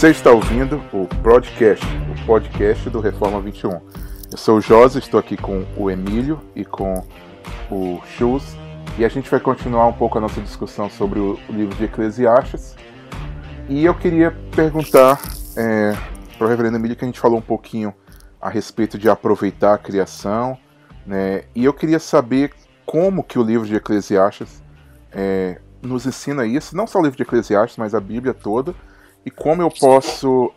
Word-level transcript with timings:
Você 0.00 0.12
está 0.12 0.32
ouvindo 0.32 0.82
o 0.94 1.06
podcast, 1.22 1.84
o 1.86 2.24
podcast 2.24 2.88
do 2.88 3.00
Reforma 3.00 3.38
21. 3.38 3.82
Eu 4.32 4.38
sou 4.38 4.56
o 4.56 4.60
Josi, 4.62 4.98
estou 4.98 5.20
aqui 5.20 5.36
com 5.36 5.66
o 5.76 5.90
Emílio 5.90 6.40
e 6.56 6.64
com 6.64 7.04
o 7.70 8.00
Chus 8.16 8.56
e 8.96 9.04
a 9.04 9.08
gente 9.10 9.30
vai 9.30 9.38
continuar 9.40 9.86
um 9.86 9.92
pouco 9.92 10.16
a 10.16 10.20
nossa 10.22 10.40
discussão 10.40 10.88
sobre 10.88 11.20
o, 11.20 11.38
livro 11.50 11.76
de 11.76 11.84
Eclesiastes. 11.84 12.74
E 13.68 13.84
eu 13.84 13.94
queria 13.94 14.34
perguntar 14.56 15.20
é, 15.54 15.94
para 16.38 16.46
o 16.46 16.48
Reverendo 16.48 16.78
Emílio 16.78 16.96
que 16.96 17.04
a 17.04 17.06
gente 17.06 17.20
falou 17.20 17.36
um 17.36 17.42
pouquinho 17.42 17.92
a 18.40 18.48
respeito 18.48 18.96
de 18.96 19.06
aproveitar 19.10 19.74
a 19.74 19.78
criação, 19.78 20.56
né? 21.04 21.42
E 21.54 21.66
eu 21.66 21.74
queria 21.74 21.98
saber 21.98 22.54
como 22.86 23.22
que 23.22 23.38
o 23.38 23.42
livro 23.42 23.66
de 23.66 23.74
Eclesiastes 23.74 24.62
é, 25.12 25.60
nos 25.82 26.06
ensina 26.06 26.46
isso, 26.46 26.74
não 26.74 26.86
só 26.86 27.00
o 27.00 27.02
livro 27.02 27.18
de 27.18 27.22
Eclesiastes, 27.22 27.76
mas 27.76 27.94
a 27.94 28.00
Bíblia 28.00 28.32
toda, 28.32 28.74
e 29.24 29.30
como 29.30 29.62
eu 29.62 29.70
posso 29.70 30.52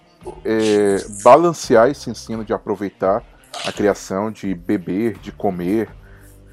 é, 0.46 0.98
balancear 1.24 1.90
esse 1.90 2.10
ensino 2.10 2.46
de 2.46 2.54
aproveitar 2.54 3.24
a 3.66 3.72
criação, 3.72 4.32
de 4.32 4.54
beber, 4.54 5.18
de 5.20 5.32
comer, 5.32 5.90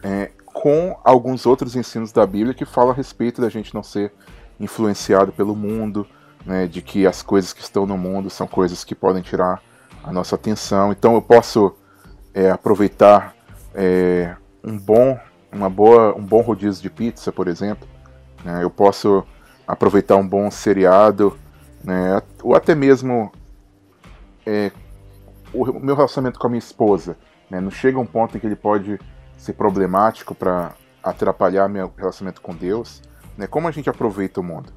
é, 0.03 0.31
com 0.45 0.99
alguns 1.05 1.47
outros 1.47 1.77
ensinos 1.77 2.13
da 2.13 2.27
Bíblia 2.27 2.55
que 2.55 2.65
falam 2.65 2.91
a 2.91 2.95
respeito 2.95 3.41
da 3.41 3.49
gente 3.49 3.75
não 3.75 3.83
ser 3.83 4.13
influenciado 4.59 5.33
pelo 5.33 5.55
mundo, 5.55 6.07
né, 6.45 6.67
de 6.67 6.83
que 6.83 7.07
as 7.07 7.23
coisas 7.23 7.53
que 7.53 7.63
estão 7.63 7.87
no 7.87 7.97
mundo 7.97 8.29
são 8.29 8.47
coisas 8.47 8.85
que 8.85 8.95
podem 8.95 9.23
tirar 9.23 9.63
a 10.03 10.13
nossa 10.13 10.35
atenção. 10.35 10.93
Então 10.93 11.15
eu 11.15 11.23
posso 11.23 11.75
é, 12.35 12.51
aproveitar 12.51 13.35
é, 13.75 14.35
um 14.63 14.79
bom, 14.79 15.19
uma 15.53 15.71
boa, 15.71 16.15
um 16.17 16.23
bom 16.23 16.41
rodízio 16.41 16.83
de 16.83 16.91
pizza, 16.91 17.33
por 17.33 17.49
exemplo. 17.49 17.89
Né, 18.45 18.63
eu 18.63 18.71
posso 18.71 19.25
aproveitar 19.67 20.17
um 20.17 20.27
bom 20.27 20.51
seriado 20.51 21.39
né? 21.85 22.23
Ou 22.43 22.55
até 22.55 22.75
mesmo 22.75 23.31
é, 24.47 24.71
o 25.53 25.65
meu 25.81 25.95
relacionamento 25.95 26.39
com 26.39 26.47
a 26.47 26.51
minha 26.51 26.59
esposa, 26.59 27.17
né? 27.51 27.61
Não 27.61 27.71
chega 27.71 27.99
um 27.99 28.07
ponto 28.07 28.37
em 28.37 28.41
que 28.41 28.47
ele 28.47 28.57
pode 28.57 28.99
ser 29.37 29.55
problemático 29.55 30.35
para 30.35 30.75
atrapalhar 31.03 31.69
meu 31.69 31.93
relacionamento 31.97 32.41
com 32.41 32.55
Deus, 32.55 33.03
né? 33.37 33.47
Como 33.47 33.67
a 33.67 33.71
gente 33.71 33.89
aproveita 33.89 34.41
o 34.41 34.45
mundo? 34.45 34.73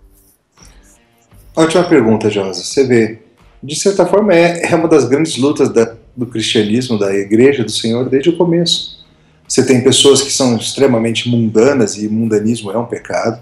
Ótima 1.55 1.83
pergunta, 1.83 2.29
Josa. 2.29 2.63
Você 2.63 2.85
vê, 2.85 3.21
de 3.61 3.75
certa 3.75 4.05
forma 4.05 4.33
é, 4.33 4.71
é 4.71 4.75
uma 4.75 4.87
das 4.87 5.05
grandes 5.05 5.37
lutas 5.37 5.69
da, 5.69 5.95
do 6.15 6.25
cristianismo, 6.25 6.97
da 6.97 7.13
igreja 7.13 7.63
do 7.63 7.71
Senhor 7.71 8.09
desde 8.09 8.29
o 8.29 8.37
começo. 8.37 9.03
Você 9.47 9.65
tem 9.65 9.83
pessoas 9.83 10.21
que 10.21 10.31
são 10.31 10.57
extremamente 10.57 11.29
mundanas 11.29 11.97
e 11.97 12.07
mundanismo 12.07 12.71
é 12.71 12.77
um 12.77 12.85
pecado. 12.85 13.41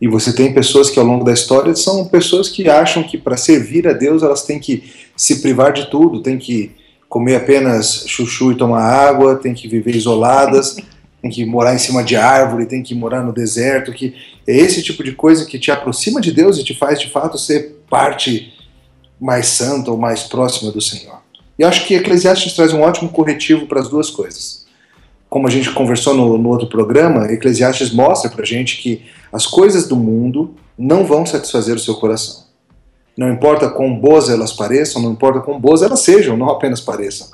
E 0.00 0.06
você 0.06 0.32
tem 0.32 0.52
pessoas 0.52 0.90
que 0.90 0.98
ao 0.98 1.06
longo 1.06 1.24
da 1.24 1.32
história 1.32 1.74
são 1.74 2.04
pessoas 2.04 2.48
que 2.48 2.68
acham 2.68 3.02
que 3.02 3.16
para 3.16 3.36
servir 3.36 3.88
a 3.88 3.92
Deus 3.92 4.22
elas 4.22 4.42
têm 4.42 4.58
que 4.58 4.92
se 5.16 5.40
privar 5.40 5.72
de 5.72 5.90
tudo, 5.90 6.20
têm 6.20 6.36
que 6.36 6.72
comer 7.08 7.36
apenas 7.36 8.04
chuchu 8.06 8.52
e 8.52 8.56
tomar 8.56 8.82
água, 8.82 9.36
têm 9.36 9.54
que 9.54 9.66
viver 9.66 9.96
isoladas, 9.96 10.76
têm 11.22 11.30
que 11.30 11.46
morar 11.46 11.74
em 11.74 11.78
cima 11.78 12.04
de 12.04 12.14
árvore, 12.14 12.66
têm 12.66 12.82
que 12.82 12.94
morar 12.94 13.22
no 13.22 13.32
deserto, 13.32 13.92
que 13.92 14.14
é 14.46 14.54
esse 14.54 14.82
tipo 14.82 15.02
de 15.02 15.12
coisa 15.12 15.46
que 15.46 15.58
te 15.58 15.70
aproxima 15.70 16.20
de 16.20 16.30
Deus 16.30 16.58
e 16.58 16.64
te 16.64 16.74
faz 16.74 17.00
de 17.00 17.08
fato 17.08 17.38
ser 17.38 17.76
parte 17.88 18.52
mais 19.18 19.46
santa 19.46 19.90
ou 19.90 19.96
mais 19.96 20.24
próxima 20.24 20.70
do 20.70 20.80
Senhor. 20.80 21.20
E 21.58 21.64
acho 21.64 21.86
que 21.86 21.94
Eclesiastes 21.94 22.52
traz 22.52 22.74
um 22.74 22.82
ótimo 22.82 23.08
corretivo 23.08 23.66
para 23.66 23.80
as 23.80 23.88
duas 23.88 24.10
coisas 24.10 24.65
como 25.28 25.46
a 25.46 25.50
gente 25.50 25.72
conversou 25.72 26.14
no, 26.14 26.38
no 26.38 26.48
outro 26.48 26.68
programa, 26.68 27.30
Eclesiastes 27.32 27.92
mostra 27.92 28.30
para 28.30 28.44
gente 28.44 28.78
que 28.78 29.04
as 29.32 29.46
coisas 29.46 29.86
do 29.88 29.96
mundo 29.96 30.54
não 30.78 31.04
vão 31.04 31.26
satisfazer 31.26 31.74
o 31.74 31.80
seu 31.80 31.94
coração. 31.94 32.44
Não 33.16 33.30
importa 33.30 33.68
quão 33.70 33.98
boas 33.98 34.28
elas 34.28 34.52
pareçam, 34.52 35.00
não 35.00 35.12
importa 35.12 35.40
quão 35.40 35.58
boas 35.58 35.82
elas 35.82 36.00
sejam, 36.00 36.36
não 36.36 36.50
apenas 36.50 36.80
pareçam. 36.80 37.28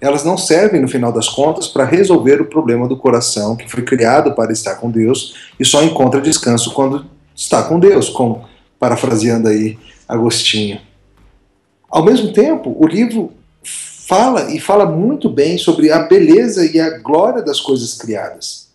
Elas 0.00 0.24
não 0.24 0.36
servem, 0.36 0.80
no 0.80 0.88
final 0.88 1.12
das 1.12 1.28
contas, 1.28 1.66
para 1.68 1.84
resolver 1.84 2.40
o 2.40 2.44
problema 2.44 2.86
do 2.86 2.96
coração 2.96 3.56
que 3.56 3.68
foi 3.68 3.82
criado 3.82 4.34
para 4.34 4.52
estar 4.52 4.76
com 4.76 4.90
Deus 4.90 5.34
e 5.58 5.64
só 5.64 5.82
encontra 5.82 6.20
descanso 6.20 6.72
quando 6.72 7.06
está 7.34 7.62
com 7.62 7.78
Deus, 7.78 8.08
com, 8.08 8.42
parafraseando 8.78 9.48
aí 9.48 9.78
Agostinho. 10.08 10.80
Ao 11.90 12.04
mesmo 12.04 12.32
tempo, 12.32 12.76
o 12.78 12.86
livro 12.86 13.32
fala 14.08 14.50
e 14.50 14.58
fala 14.58 14.86
muito 14.86 15.28
bem 15.28 15.58
sobre 15.58 15.92
a 15.92 15.98
beleza 15.98 16.64
e 16.64 16.80
a 16.80 16.96
glória 16.98 17.42
das 17.42 17.60
coisas 17.60 17.92
criadas. 17.92 18.68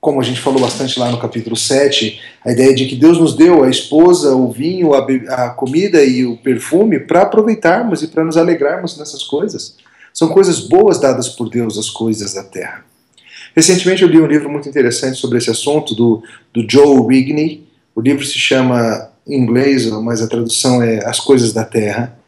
Como 0.00 0.18
a 0.18 0.24
gente 0.24 0.40
falou 0.40 0.58
bastante 0.58 0.98
lá 0.98 1.10
no 1.10 1.20
capítulo 1.20 1.54
7, 1.54 2.18
a 2.42 2.50
ideia 2.50 2.74
de 2.74 2.86
que 2.86 2.96
Deus 2.96 3.18
nos 3.18 3.36
deu 3.36 3.62
a 3.62 3.68
esposa, 3.68 4.34
o 4.34 4.50
vinho, 4.50 4.94
a, 4.94 5.06
a 5.34 5.50
comida 5.50 6.02
e 6.02 6.24
o 6.24 6.38
perfume 6.38 6.98
para 6.98 7.20
aproveitarmos 7.20 8.02
e 8.02 8.08
para 8.08 8.24
nos 8.24 8.38
alegrarmos 8.38 8.96
nessas 8.96 9.22
coisas. 9.22 9.76
São 10.14 10.28
coisas 10.28 10.60
boas 10.60 10.98
dadas 10.98 11.28
por 11.28 11.50
Deus, 11.50 11.76
as 11.76 11.90
coisas 11.90 12.32
da 12.32 12.42
terra. 12.42 12.82
Recentemente 13.54 14.02
eu 14.02 14.08
li 14.08 14.18
um 14.18 14.26
livro 14.26 14.48
muito 14.48 14.66
interessante 14.66 15.18
sobre 15.18 15.36
esse 15.36 15.50
assunto 15.50 15.94
do, 15.94 16.22
do 16.54 16.64
Joe 16.66 17.06
Rigney. 17.06 17.68
O 17.94 18.00
livro 18.00 18.24
se 18.24 18.38
chama, 18.38 19.10
em 19.28 19.36
inglês, 19.36 19.90
mas 19.90 20.22
a 20.22 20.26
tradução 20.26 20.82
é 20.82 21.04
As 21.04 21.20
Coisas 21.20 21.52
da 21.52 21.66
Terra. 21.66 22.18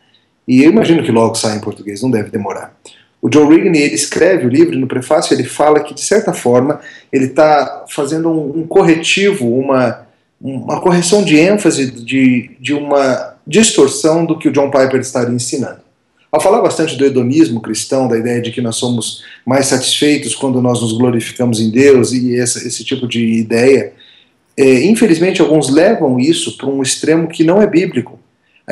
E 0.47 0.63
eu 0.63 0.71
imagino 0.71 1.03
que 1.03 1.13
logo 1.13 1.35
sai 1.35 1.57
em 1.57 1.61
português, 1.61 2.03
não 2.03 2.11
deve 2.11 2.31
demorar. 2.31 2.75
O 3.21 3.33
Joe 3.33 3.47
Rigney 3.47 3.83
ele 3.83 3.95
escreve 3.95 4.47
o 4.47 4.49
livro, 4.49 4.77
no 4.77 4.89
prefácio 4.89 5.33
ele 5.33 5.45
fala 5.45 5.79
que, 5.81 5.95
de 5.95 6.01
certa 6.01 6.33
forma, 6.33 6.81
ele 7.13 7.27
está 7.27 7.85
fazendo 7.89 8.29
um, 8.29 8.63
um, 8.63 8.67
corretivo, 8.67 9.49
uma, 9.49 10.05
uma 10.41 10.81
correção 10.81 11.23
de 11.23 11.39
ênfase 11.39 11.89
de, 11.89 12.51
de 12.59 12.75
uma 12.75 13.37
distorção 13.47 14.27
do 14.27 14.37
que 14.37 14.49
o 14.49 14.53
John 14.53 14.71
Piper 14.71 15.01
estaria 15.01 15.35
ensinando. 15.35 15.81
Ao 16.33 16.41
falar 16.41 16.61
bastante 16.63 16.97
do 16.97 17.05
hedonismo 17.05 17.61
cristão, 17.61 18.09
da 18.09 18.19
ideia 18.19 18.41
de 18.41 18.51
que 18.51 18.61
nós 18.61 18.77
somos 18.77 19.23
mais 19.47 19.67
satisfeitos 19.67 20.35
quando 20.35 20.61
nós 20.61 20.81
nos 20.81 20.93
glorificamos 20.93 21.61
em 21.61 21.71
Deus 21.71 22.13
e 22.13 22.37
essa, 22.37 22.67
esse 22.67 22.83
tipo 22.83 23.07
de 23.07 23.25
ideia, 23.39 23.93
é, 24.57 24.85
infelizmente 24.85 25.41
alguns 25.41 25.69
levam 25.69 26.19
isso 26.19 26.57
para 26.57 26.69
um 26.69 26.83
extremo 26.83 27.29
que 27.29 27.45
não 27.45 27.63
é 27.63 27.67
bíblico 27.67 28.19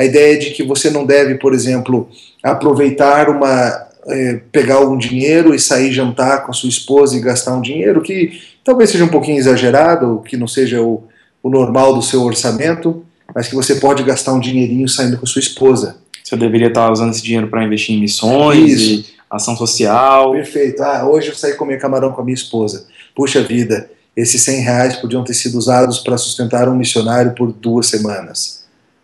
a 0.01 0.05
ideia 0.05 0.37
de 0.37 0.49
que 0.49 0.63
você 0.63 0.89
não 0.89 1.05
deve, 1.05 1.35
por 1.35 1.53
exemplo, 1.53 2.09
aproveitar 2.43 3.29
uma. 3.29 3.89
É, 4.07 4.39
pegar 4.51 4.79
um 4.79 4.97
dinheiro 4.97 5.53
e 5.53 5.59
sair 5.59 5.91
jantar 5.91 6.43
com 6.43 6.49
a 6.49 6.53
sua 6.55 6.69
esposa 6.69 7.15
e 7.15 7.21
gastar 7.21 7.53
um 7.53 7.61
dinheiro 7.61 8.01
que 8.01 8.31
talvez 8.63 8.89
seja 8.89 9.05
um 9.05 9.09
pouquinho 9.09 9.37
exagerado, 9.37 10.23
que 10.25 10.35
não 10.35 10.47
seja 10.47 10.81
o, 10.81 11.03
o 11.43 11.51
normal 11.51 11.93
do 11.93 12.01
seu 12.01 12.23
orçamento, 12.23 13.05
mas 13.33 13.47
que 13.47 13.53
você 13.53 13.75
pode 13.75 14.01
gastar 14.01 14.33
um 14.33 14.39
dinheirinho 14.39 14.89
saindo 14.89 15.17
com 15.17 15.25
a 15.25 15.27
sua 15.27 15.39
esposa. 15.39 15.97
Você 16.23 16.35
deveria 16.35 16.69
estar 16.69 16.91
usando 16.91 17.11
esse 17.11 17.21
dinheiro 17.21 17.47
para 17.47 17.63
investir 17.63 17.95
em 17.95 17.99
missões 17.99 18.81
Isso. 18.81 18.91
e 18.91 19.05
ação 19.29 19.55
social. 19.55 20.31
Perfeito. 20.31 20.81
Ah, 20.81 21.07
hoje 21.07 21.27
eu 21.27 21.35
saí 21.35 21.53
comer 21.53 21.79
camarão 21.79 22.11
com 22.11 22.21
a 22.21 22.25
minha 22.25 22.33
esposa. 22.33 22.87
Puxa 23.15 23.43
vida, 23.43 23.87
esses 24.17 24.41
100 24.41 24.61
reais 24.61 24.95
podiam 24.95 25.23
ter 25.23 25.35
sido 25.35 25.59
usados 25.59 25.99
para 25.99 26.17
sustentar 26.17 26.67
um 26.67 26.75
missionário 26.75 27.35
por 27.35 27.51
duas 27.53 27.85
semanas 27.85 28.60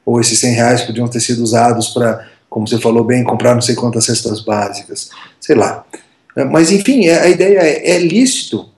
ou 0.07 0.21
esses 0.21 0.39
100 0.39 0.53
reais 0.53 0.81
podiam 0.83 1.05
ter 1.09 1.19
sido 1.19 1.43
usados 1.43 1.89
para, 1.89 2.25
como 2.49 2.65
você 2.65 2.79
falou 2.79 3.03
bem, 3.03 3.25
comprar 3.25 3.53
não 3.53 3.61
sei 3.61 3.75
quantas 3.75 4.05
cestas 4.05 4.39
básicas, 4.39 5.09
sei 5.37 5.53
lá. 5.53 5.83
Mas 6.49 6.71
enfim, 6.71 7.07
é, 7.07 7.19
a 7.19 7.27
ideia 7.27 7.59
é, 7.59 7.89
é 7.89 7.99
lícito, 7.99 8.69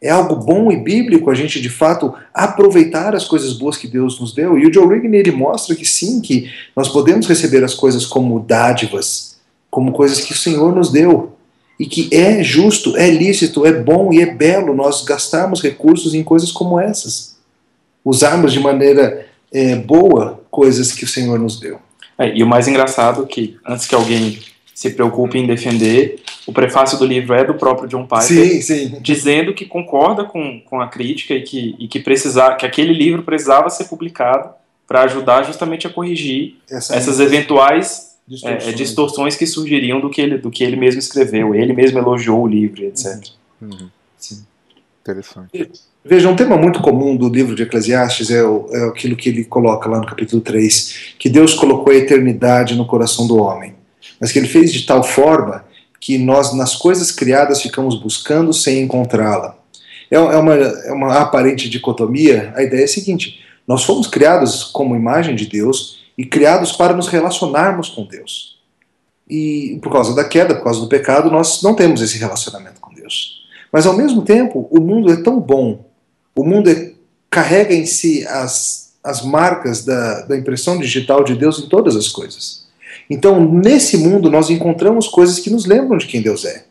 é 0.00 0.08
algo 0.08 0.34
bom 0.34 0.72
e 0.72 0.76
bíblico 0.78 1.30
a 1.30 1.34
gente 1.34 1.60
de 1.60 1.68
fato 1.68 2.14
aproveitar 2.32 3.14
as 3.14 3.26
coisas 3.26 3.52
boas 3.52 3.76
que 3.76 3.86
Deus 3.86 4.18
nos 4.18 4.34
deu. 4.34 4.58
E 4.58 4.66
o 4.66 4.72
Joe 4.72 4.88
Rigney 4.88 5.20
ele 5.20 5.30
mostra 5.30 5.76
que 5.76 5.84
sim, 5.84 6.22
que 6.22 6.50
nós 6.74 6.88
podemos 6.88 7.26
receber 7.26 7.62
as 7.62 7.74
coisas 7.74 8.06
como 8.06 8.40
dádivas, 8.40 9.36
como 9.70 9.92
coisas 9.92 10.20
que 10.20 10.32
o 10.32 10.36
Senhor 10.36 10.74
nos 10.74 10.90
deu. 10.90 11.34
E 11.78 11.84
que 11.84 12.08
é 12.10 12.42
justo, 12.42 12.96
é 12.96 13.10
lícito, 13.10 13.66
é 13.66 13.72
bom 13.74 14.10
e 14.10 14.22
é 14.22 14.26
belo 14.34 14.74
nós 14.74 15.04
gastarmos 15.04 15.60
recursos 15.60 16.14
em 16.14 16.24
coisas 16.24 16.50
como 16.50 16.80
essas. 16.80 17.36
Usarmos 18.02 18.54
de 18.54 18.58
maneira 18.58 19.26
é, 19.52 19.76
boa 19.76 20.41
coisas 20.52 20.92
que 20.92 21.02
o 21.02 21.08
Senhor 21.08 21.38
nos 21.38 21.58
deu. 21.58 21.80
É, 22.18 22.36
e 22.36 22.42
o 22.42 22.46
mais 22.46 22.68
engraçado 22.68 23.22
é 23.22 23.26
que, 23.26 23.56
antes 23.66 23.86
que 23.86 23.94
alguém 23.94 24.38
se 24.74 24.90
preocupe 24.90 25.38
em 25.38 25.46
defender, 25.46 26.22
o 26.46 26.52
prefácio 26.52 26.98
do 26.98 27.06
livro 27.06 27.34
é 27.34 27.42
do 27.42 27.54
próprio 27.54 27.88
John 27.88 28.02
Piper, 28.02 28.22
sim, 28.22 28.60
sim. 28.60 28.98
dizendo 29.00 29.54
que 29.54 29.64
concorda 29.64 30.24
com, 30.24 30.60
com 30.60 30.80
a 30.80 30.88
crítica 30.88 31.34
e 31.34 31.42
que, 31.42 31.74
e 31.78 31.88
que, 31.88 32.00
precisar, 32.00 32.56
que 32.56 32.66
aquele 32.66 32.92
livro 32.92 33.22
precisava 33.22 33.70
ser 33.70 33.84
publicado 33.84 34.50
para 34.86 35.04
ajudar 35.04 35.44
justamente 35.44 35.86
a 35.86 35.90
corrigir 35.90 36.56
Essa 36.70 36.94
essas 36.96 37.18
eventuais 37.18 38.12
distorções. 38.28 38.68
É, 38.68 38.72
distorções. 38.72 39.36
que 39.36 39.46
surgiriam 39.46 40.00
do 40.00 40.10
que, 40.10 40.20
ele, 40.20 40.36
do 40.36 40.50
que 40.50 40.62
ele 40.62 40.76
mesmo 40.76 40.98
escreveu. 40.98 41.54
Ele 41.54 41.72
mesmo 41.72 41.98
elogiou 41.98 42.42
o 42.42 42.46
livro, 42.46 42.84
etc. 42.84 43.28
Uhum. 43.60 43.88
Sim. 44.18 44.44
Interessante. 45.02 45.70
Veja, 46.04 46.28
um 46.28 46.36
tema 46.36 46.56
muito 46.56 46.80
comum 46.80 47.16
do 47.16 47.28
livro 47.28 47.54
de 47.54 47.64
Eclesiastes 47.64 48.30
é, 48.30 48.42
o, 48.42 48.68
é 48.72 48.88
aquilo 48.88 49.16
que 49.16 49.28
ele 49.28 49.44
coloca 49.44 49.88
lá 49.88 49.98
no 49.98 50.06
capítulo 50.06 50.40
3, 50.40 51.14
que 51.18 51.28
Deus 51.28 51.54
colocou 51.54 51.92
a 51.92 51.96
eternidade 51.96 52.76
no 52.76 52.86
coração 52.86 53.26
do 53.26 53.36
homem, 53.36 53.74
mas 54.20 54.30
que 54.30 54.38
ele 54.38 54.48
fez 54.48 54.72
de 54.72 54.86
tal 54.86 55.02
forma 55.02 55.64
que 56.00 56.18
nós, 56.18 56.54
nas 56.54 56.74
coisas 56.74 57.10
criadas, 57.10 57.60
ficamos 57.60 58.00
buscando 58.00 58.52
sem 58.52 58.82
encontrá-la. 58.82 59.56
É, 60.10 60.16
é, 60.16 60.18
uma, 60.18 60.54
é 60.54 60.92
uma 60.92 61.18
aparente 61.18 61.68
dicotomia. 61.68 62.52
A 62.56 62.62
ideia 62.62 62.82
é 62.82 62.84
a 62.84 62.88
seguinte: 62.88 63.40
nós 63.66 63.84
fomos 63.84 64.06
criados 64.06 64.64
como 64.64 64.96
imagem 64.96 65.34
de 65.34 65.46
Deus 65.46 66.02
e 66.16 66.24
criados 66.24 66.72
para 66.72 66.94
nos 66.94 67.08
relacionarmos 67.08 67.88
com 67.88 68.04
Deus. 68.04 68.60
E 69.28 69.78
por 69.82 69.92
causa 69.92 70.14
da 70.14 70.24
queda, 70.24 70.54
por 70.56 70.64
causa 70.64 70.80
do 70.80 70.88
pecado, 70.88 71.30
nós 71.30 71.62
não 71.62 71.74
temos 71.74 72.02
esse 72.02 72.18
relacionamento 72.18 72.80
com. 72.80 72.91
Mas 73.72 73.86
ao 73.86 73.96
mesmo 73.96 74.22
tempo, 74.22 74.68
o 74.70 74.80
mundo 74.80 75.10
é 75.10 75.16
tão 75.16 75.40
bom, 75.40 75.86
o 76.36 76.44
mundo 76.44 76.68
é, 76.68 76.92
carrega 77.30 77.74
em 77.74 77.86
si 77.86 78.26
as, 78.26 78.92
as 79.02 79.24
marcas 79.24 79.84
da, 79.84 80.22
da 80.22 80.36
impressão 80.36 80.78
digital 80.78 81.24
de 81.24 81.34
Deus 81.34 81.58
em 81.58 81.68
todas 81.68 81.96
as 81.96 82.08
coisas. 82.08 82.66
Então, 83.08 83.40
nesse 83.50 83.96
mundo, 83.96 84.30
nós 84.30 84.50
encontramos 84.50 85.08
coisas 85.08 85.38
que 85.38 85.50
nos 85.50 85.64
lembram 85.64 85.96
de 85.96 86.06
quem 86.06 86.20
Deus 86.20 86.44
é. 86.44 86.64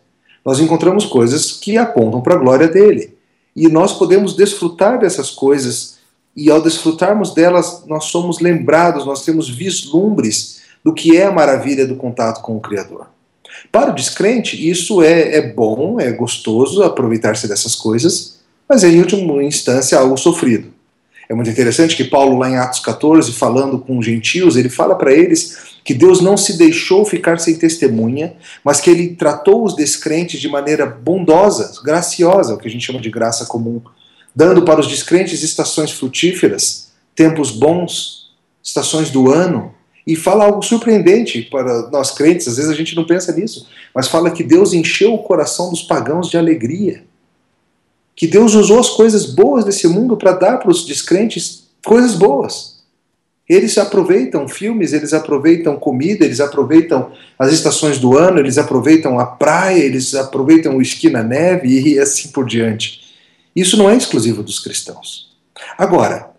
Nós 0.45 0.59
encontramos 0.59 1.05
coisas 1.05 1.51
que 1.53 1.77
apontam 1.77 2.21
para 2.21 2.35
a 2.35 2.39
glória 2.39 2.67
dele. 2.67 3.15
E 3.55 3.67
nós 3.67 3.93
podemos 3.93 4.35
desfrutar 4.35 4.99
dessas 4.99 5.29
coisas, 5.29 5.97
e 6.35 6.49
ao 6.49 6.61
desfrutarmos 6.61 7.33
delas, 7.33 7.83
nós 7.85 8.05
somos 8.05 8.39
lembrados, 8.39 9.05
nós 9.05 9.25
temos 9.25 9.49
vislumbres 9.49 10.61
do 10.83 10.93
que 10.93 11.17
é 11.17 11.25
a 11.25 11.31
maravilha 11.31 11.85
do 11.85 11.95
contato 11.95 12.41
com 12.41 12.55
o 12.55 12.61
Criador. 12.61 13.07
Para 13.71 13.91
o 13.91 13.95
descrente, 13.95 14.69
isso 14.69 15.01
é, 15.01 15.35
é 15.35 15.41
bom, 15.41 15.99
é 15.99 16.11
gostoso 16.11 16.83
aproveitar-se 16.83 17.47
dessas 17.47 17.75
coisas, 17.75 18.39
mas 18.67 18.83
é, 18.83 18.89
em 18.89 18.99
última 18.99 19.43
instância, 19.43 19.97
algo 19.97 20.15
sofrido. 20.17 20.71
É 21.29 21.33
muito 21.33 21.49
interessante 21.49 21.95
que 21.95 22.03
Paulo, 22.03 22.37
lá 22.37 22.49
em 22.49 22.57
Atos 22.57 22.79
14, 22.79 23.31
falando 23.31 23.79
com 23.79 24.01
gentios, 24.01 24.57
ele 24.57 24.67
fala 24.67 24.95
para 24.95 25.13
eles 25.13 25.57
que 25.83 25.93
Deus 25.93 26.21
não 26.21 26.35
se 26.35 26.57
deixou 26.57 27.05
ficar 27.05 27.39
sem 27.39 27.55
testemunha, 27.55 28.33
mas 28.63 28.81
que 28.81 28.89
ele 28.89 29.15
tratou 29.15 29.63
os 29.63 29.75
descrentes 29.75 30.41
de 30.41 30.49
maneira 30.49 30.85
bondosa, 30.85 31.71
graciosa, 31.83 32.53
o 32.53 32.57
que 32.57 32.67
a 32.67 32.71
gente 32.71 32.85
chama 32.85 32.99
de 32.99 33.09
graça 33.09 33.45
comum, 33.45 33.81
dando 34.35 34.63
para 34.63 34.81
os 34.81 34.87
descrentes 34.87 35.41
estações 35.41 35.91
frutíferas, 35.91 36.91
tempos 37.15 37.51
bons, 37.51 38.31
estações 38.63 39.09
do 39.09 39.31
ano, 39.31 39.73
e 40.05 40.15
fala 40.15 40.45
algo 40.45 40.61
surpreendente 40.63 41.43
para 41.43 41.89
nós 41.89 42.11
crentes, 42.11 42.47
às 42.47 42.57
vezes 42.57 42.71
a 42.71 42.75
gente 42.75 42.95
não 42.95 43.05
pensa 43.05 43.31
nisso, 43.31 43.67
mas 43.93 44.07
fala 44.07 44.31
que 44.31 44.43
Deus 44.43 44.73
encheu 44.73 45.13
o 45.13 45.23
coração 45.23 45.69
dos 45.69 45.83
pagãos 45.83 46.29
de 46.29 46.37
alegria. 46.37 47.03
Que 48.15 48.27
Deus 48.27 48.55
usou 48.55 48.79
as 48.79 48.89
coisas 48.89 49.25
boas 49.25 49.63
desse 49.63 49.87
mundo 49.87 50.17
para 50.17 50.33
dar 50.33 50.57
para 50.57 50.69
os 50.69 50.85
descrentes 50.85 51.69
coisas 51.85 52.15
boas. 52.15 52.81
Eles 53.47 53.77
aproveitam 53.77 54.47
filmes, 54.47 54.93
eles 54.93 55.13
aproveitam 55.13 55.75
comida, 55.75 56.23
eles 56.23 56.39
aproveitam 56.39 57.11
as 57.37 57.51
estações 57.51 57.99
do 57.99 58.17
ano, 58.17 58.39
eles 58.39 58.57
aproveitam 58.57 59.19
a 59.19 59.25
praia, 59.25 59.83
eles 59.83 60.15
aproveitam 60.15 60.77
o 60.77 60.81
esqui 60.81 61.09
na 61.09 61.21
neve 61.21 61.67
e 61.67 61.99
assim 61.99 62.29
por 62.29 62.45
diante. 62.45 63.01
Isso 63.55 63.75
não 63.75 63.89
é 63.89 63.95
exclusivo 63.95 64.41
dos 64.41 64.59
cristãos. 64.59 65.31
Agora, 65.77 66.31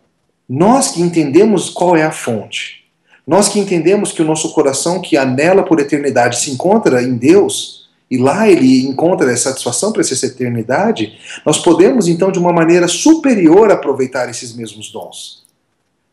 nós 0.49 0.93
que 0.93 1.03
entendemos 1.03 1.69
qual 1.69 1.97
é 1.97 2.03
a 2.03 2.11
fonte, 2.11 2.82
nós 3.27 3.49
que 3.49 3.59
entendemos 3.59 4.13
que 4.13 4.23
o 4.23 4.25
nosso 4.25 4.53
coração 4.53 5.01
que 5.01 5.17
anela 5.17 5.63
por 5.63 5.79
eternidade 5.81 6.41
se 6.41 6.51
encontra 6.51 7.03
em 7.03 7.17
Deus, 7.17 7.89
e 8.11 8.19
lá 8.19 8.49
ele 8.49 8.87
encontra 8.87 9.35
satisfação 9.37 9.93
para 9.93 10.03
essa 10.03 10.27
eternidade, 10.27 11.19
nós 11.47 11.59
podemos 11.59 12.09
então 12.09 12.31
de 12.31 12.39
uma 12.39 12.53
maneira 12.53 12.87
superior 12.87 13.71
aproveitar 13.71 14.29
esses 14.29 14.55
mesmos 14.55 14.91
dons. 14.93 15.43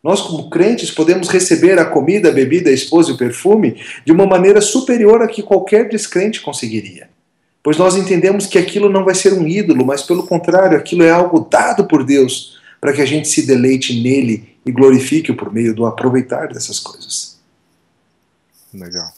Nós, 0.02 0.22
como 0.22 0.50
crentes, 0.50 0.92
podemos 0.92 1.28
receber 1.28 1.78
a 1.78 1.84
comida, 1.84 2.30
a 2.30 2.32
bebida, 2.32 2.70
a 2.70 2.74
esposa 2.74 3.10
e 3.12 3.14
o 3.14 3.18
perfume 3.18 3.76
de 4.06 4.14
uma 4.14 4.26
maneira 4.26 4.62
superior 4.62 5.22
a 5.22 5.28
que 5.28 5.44
qualquer 5.44 5.90
descrente 5.90 6.40
conseguiria. 6.40 7.10
Pois 7.62 7.78
nós 7.78 7.98
entendemos 7.98 8.48
que 8.48 8.58
aquilo 8.58 8.88
não 8.88 9.04
vai 9.04 9.14
ser 9.14 9.34
um 9.34 9.46
ídolo, 9.46 9.86
mas 9.86 10.02
pelo 10.02 10.26
contrário, 10.26 10.78
aquilo 10.78 11.04
é 11.04 11.12
algo 11.12 11.46
dado 11.52 11.84
por 11.86 12.06
Deus 12.06 12.58
para 12.80 12.94
que 12.94 13.02
a 13.02 13.06
gente 13.06 13.28
se 13.28 13.46
deleite 13.46 14.02
nele 14.02 14.56
e 14.70 14.72
glorifique-o 14.72 15.36
por 15.36 15.52
meio 15.52 15.74
do 15.74 15.86
aproveitar 15.86 16.48
dessas 16.48 16.80
coisas. 16.80 17.40
Legal. 18.72 19.12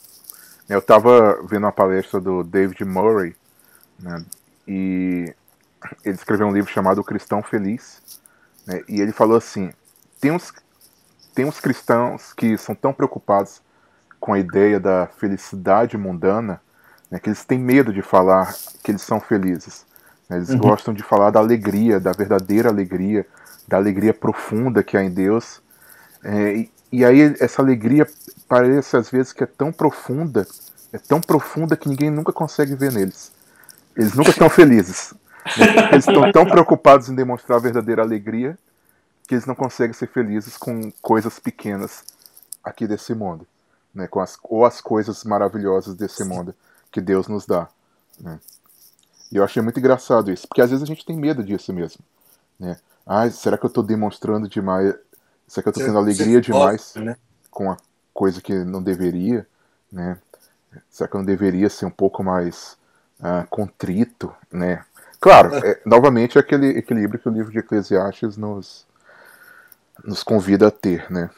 Eu 0.66 0.78
estava 0.78 1.42
vendo 1.46 1.64
uma 1.64 1.72
palestra 1.72 2.18
do 2.18 2.42
David 2.42 2.82
Murray, 2.86 3.36
né, 3.98 4.24
e 4.66 5.34
ele 6.02 6.14
escreveu 6.14 6.46
um 6.46 6.52
livro 6.52 6.72
chamado 6.72 7.02
O 7.02 7.04
Cristão 7.04 7.42
Feliz, 7.42 8.00
né, 8.66 8.82
e 8.88 9.00
ele 9.00 9.12
falou 9.12 9.36
assim: 9.36 9.70
tem 10.18 10.30
uns, 10.30 10.54
tem 11.34 11.44
uns 11.44 11.60
cristãos 11.60 12.32
que 12.32 12.56
são 12.56 12.74
tão 12.74 12.94
preocupados 12.94 13.60
com 14.18 14.32
a 14.32 14.38
ideia 14.38 14.80
da 14.80 15.06
felicidade 15.18 15.98
mundana 15.98 16.62
né, 17.10 17.18
que 17.18 17.28
eles 17.28 17.44
têm 17.44 17.58
medo 17.58 17.92
de 17.92 18.00
falar 18.00 18.54
que 18.82 18.90
eles 18.90 19.02
são 19.02 19.20
felizes. 19.20 19.84
Né, 20.30 20.38
eles 20.38 20.48
uhum. 20.48 20.58
gostam 20.60 20.94
de 20.94 21.02
falar 21.02 21.28
da 21.28 21.40
alegria, 21.40 22.00
da 22.00 22.12
verdadeira 22.12 22.70
alegria, 22.70 23.26
da 23.66 23.76
alegria 23.76 24.12
profunda 24.12 24.82
que 24.82 24.96
há 24.96 25.02
em 25.02 25.10
Deus. 25.10 25.60
É, 26.22 26.56
e, 26.56 26.70
e 26.90 27.04
aí 27.04 27.34
essa 27.40 27.62
alegria 27.62 28.06
parece 28.48 28.96
às 28.96 29.10
vezes 29.10 29.32
que 29.32 29.42
é 29.42 29.46
tão 29.46 29.72
profunda, 29.72 30.46
é 30.92 30.98
tão 30.98 31.20
profunda 31.20 31.76
que 31.76 31.88
ninguém 31.88 32.10
nunca 32.10 32.32
consegue 32.32 32.74
ver 32.74 32.92
neles. 32.92 33.32
Eles 33.96 34.14
nunca 34.14 34.30
estão 34.30 34.48
felizes. 34.48 35.14
Né? 35.58 35.88
Eles 35.92 36.06
estão 36.06 36.30
tão 36.30 36.46
preocupados 36.46 37.08
em 37.08 37.14
demonstrar 37.14 37.58
a 37.58 37.62
verdadeira 37.62 38.02
alegria 38.02 38.58
que 39.26 39.34
eles 39.34 39.46
não 39.46 39.54
conseguem 39.54 39.94
ser 39.94 40.08
felizes 40.08 40.56
com 40.56 40.92
coisas 41.00 41.38
pequenas 41.38 42.04
aqui 42.62 42.86
desse 42.86 43.14
mundo, 43.14 43.46
né? 43.94 44.06
com 44.06 44.20
as, 44.20 44.36
ou 44.42 44.64
as 44.64 44.80
coisas 44.80 45.24
maravilhosas 45.24 45.94
desse 45.94 46.24
mundo 46.24 46.54
que 46.90 47.00
Deus 47.00 47.28
nos 47.28 47.46
dá. 47.46 47.68
Né? 48.20 48.38
E 49.30 49.36
eu 49.36 49.44
achei 49.44 49.62
muito 49.62 49.78
engraçado 49.78 50.30
isso, 50.30 50.46
porque 50.46 50.60
às 50.60 50.70
vezes 50.70 50.82
a 50.82 50.86
gente 50.86 51.06
tem 51.06 51.16
medo 51.16 51.42
disso 51.42 51.72
mesmo. 51.72 52.04
Né? 52.60 52.76
Ah, 53.06 53.28
será 53.30 53.58
que 53.58 53.64
eu 53.64 53.68
estou 53.68 53.82
demonstrando 53.82 54.48
demais? 54.48 54.94
Será 55.46 55.62
que 55.62 55.68
eu 55.68 55.70
estou 55.70 55.84
tendo 55.84 55.98
alegria 55.98 56.40
demais 56.40 56.94
né? 56.96 57.16
com 57.50 57.70
a 57.70 57.76
coisa 58.14 58.40
que 58.40 58.52
não 58.52 58.82
deveria? 58.82 59.46
Né? 59.90 60.18
Será 60.90 61.08
que 61.08 61.16
eu 61.16 61.18
não 61.18 61.26
deveria 61.26 61.68
ser 61.68 61.86
um 61.86 61.90
pouco 61.90 62.22
mais 62.22 62.76
uh, 63.20 63.46
contrito? 63.50 64.34
Né? 64.50 64.84
Claro, 65.20 65.54
é, 65.66 65.80
novamente 65.84 66.38
é 66.38 66.40
aquele 66.40 66.78
equilíbrio 66.78 67.20
que 67.20 67.28
o 67.28 67.32
livro 67.32 67.50
de 67.50 67.58
Eclesiastes 67.58 68.36
nos, 68.36 68.86
nos 70.04 70.22
convida 70.22 70.68
a 70.68 70.70
ter. 70.70 71.10
Né? 71.10 71.28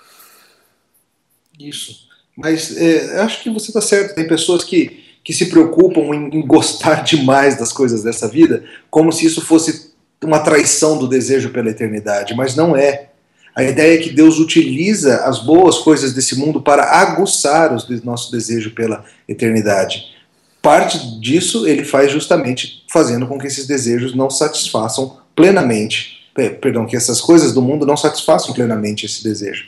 Isso. 1.59 2.09
Mas 2.37 2.77
é, 2.77 3.21
acho 3.23 3.43
que 3.43 3.51
você 3.51 3.69
está 3.69 3.81
certo. 3.81 4.15
Tem 4.15 4.27
pessoas 4.27 4.65
que 4.65 5.05
que 5.25 5.33
se 5.33 5.47
preocupam 5.47 6.03
em, 6.15 6.29
em 6.37 6.47
gostar 6.47 7.03
demais 7.03 7.59
das 7.59 7.73
coisas 7.73 8.05
dessa 8.05 8.29
vida, 8.29 8.63
como 8.91 9.11
se 9.11 9.25
isso 9.25 9.41
fosse 9.41 9.94
uma 10.25 10.41
traição 10.41 10.99
do 10.99 11.07
desejo 11.07 11.51
pela 11.51 11.71
eternidade, 11.71 12.35
mas 12.35 12.57
não 12.57 12.77
é. 12.77 13.09
A 13.55 13.63
ideia 13.63 13.95
é 13.95 14.03
que 14.03 14.11
Deus 14.11 14.39
utiliza 14.39 15.19
as 15.19 15.39
boas 15.39 15.79
coisas 15.79 16.13
desse 16.13 16.37
mundo 16.37 16.61
para 16.61 16.85
aguçar 16.85 17.73
o 17.73 18.05
nosso 18.05 18.33
desejo 18.33 18.73
pela 18.73 19.05
eternidade. 19.29 20.13
Parte 20.61 21.21
disso 21.21 21.67
ele 21.69 21.85
faz 21.85 22.11
justamente 22.11 22.85
fazendo 22.91 23.27
com 23.27 23.39
que 23.39 23.47
esses 23.47 23.67
desejos 23.67 24.15
não 24.15 24.29
satisfaçam 24.29 25.19
plenamente, 25.37 26.31
perdão, 26.61 26.87
que 26.87 26.97
essas 26.97 27.21
coisas 27.21 27.53
do 27.53 27.63
mundo 27.63 27.87
não 27.87 27.97
satisfaçam 27.97 28.53
plenamente 28.53 29.07
esse 29.07 29.23
desejo. 29.23 29.67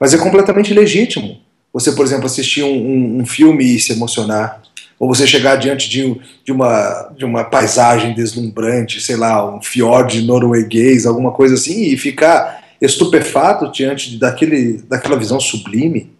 Mas 0.00 0.14
é 0.14 0.18
completamente 0.18 0.72
legítimo. 0.74 1.40
Você, 1.72 1.92
por 1.92 2.04
exemplo, 2.04 2.26
assistir 2.26 2.64
um, 2.64 2.72
um, 2.72 3.20
um 3.20 3.26
filme 3.26 3.64
e 3.64 3.78
se 3.78 3.92
emocionar, 3.92 4.62
ou 4.98 5.08
você 5.08 5.26
chegar 5.26 5.56
diante 5.56 5.88
de, 5.88 6.20
de, 6.44 6.52
uma, 6.52 7.12
de 7.16 7.24
uma 7.24 7.44
paisagem 7.44 8.14
deslumbrante, 8.14 9.00
sei 9.00 9.16
lá, 9.16 9.54
um 9.54 9.62
fiord 9.62 10.20
norueguês, 10.22 11.06
alguma 11.06 11.30
coisa 11.30 11.54
assim, 11.54 11.84
e 11.84 11.96
ficar 11.96 12.64
estupefato 12.80 13.70
diante 13.70 14.16
daquele, 14.16 14.82
daquela 14.88 15.16
visão 15.16 15.38
sublime. 15.38 16.12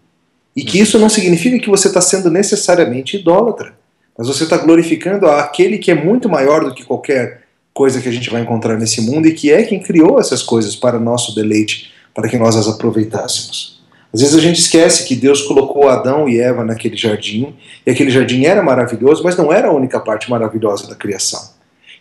E 0.55 0.63
que 0.63 0.79
isso 0.79 0.99
não 0.99 1.09
significa 1.09 1.59
que 1.59 1.71
você 1.71 1.89
está 1.89 2.01
sendo 2.01 2.31
necessariamente 2.31 3.17
idólatra, 3.17 3.75
mas 4.17 4.27
você 4.27 4.45
está 4.45 4.57
glorificando 4.57 5.27
aquele 5.27 5.79
que 5.79 5.91
é 5.91 5.95
muito 5.95 6.29
maior 6.29 6.65
do 6.65 6.75
que 6.75 6.85
qualquer 6.85 7.43
coisa 7.73 8.01
que 8.01 8.09
a 8.09 8.13
gente 8.13 8.31
vai 8.31 8.43
encontrar 8.43 8.77
nesse 8.77 9.01
mundo 9.01 9.29
e 9.29 9.35
que 9.35 9.53
é 9.53 9.63
quem 9.63 9.81
criou 9.81 10.19
essas 10.19 10.43
coisas 10.43 10.75
para 10.75 10.99
nosso 10.99 11.33
deleite, 11.35 11.93
para 12.13 12.29
que 12.29 12.37
nós 12.37 12.57
as 12.57 12.67
aproveitássemos. 12.67 13.78
Às 14.13 14.21
vezes 14.21 14.37
a 14.37 14.41
gente 14.41 14.59
esquece 14.59 15.05
que 15.05 15.15
Deus 15.15 15.43
colocou 15.43 15.89
Adão 15.89 16.29
e 16.29 16.41
Eva 16.41 16.65
naquele 16.65 16.97
jardim, 16.97 17.55
e 17.87 17.91
aquele 17.91 18.11
jardim 18.11 18.45
era 18.45 18.63
maravilhoso, 18.63 19.23
mas 19.23 19.37
não 19.37 19.53
era 19.53 19.69
a 19.69 19.73
única 19.73 20.01
parte 20.01 20.31
maravilhosa 20.31 20.89
da 20.89 20.95
criação. 20.95 21.51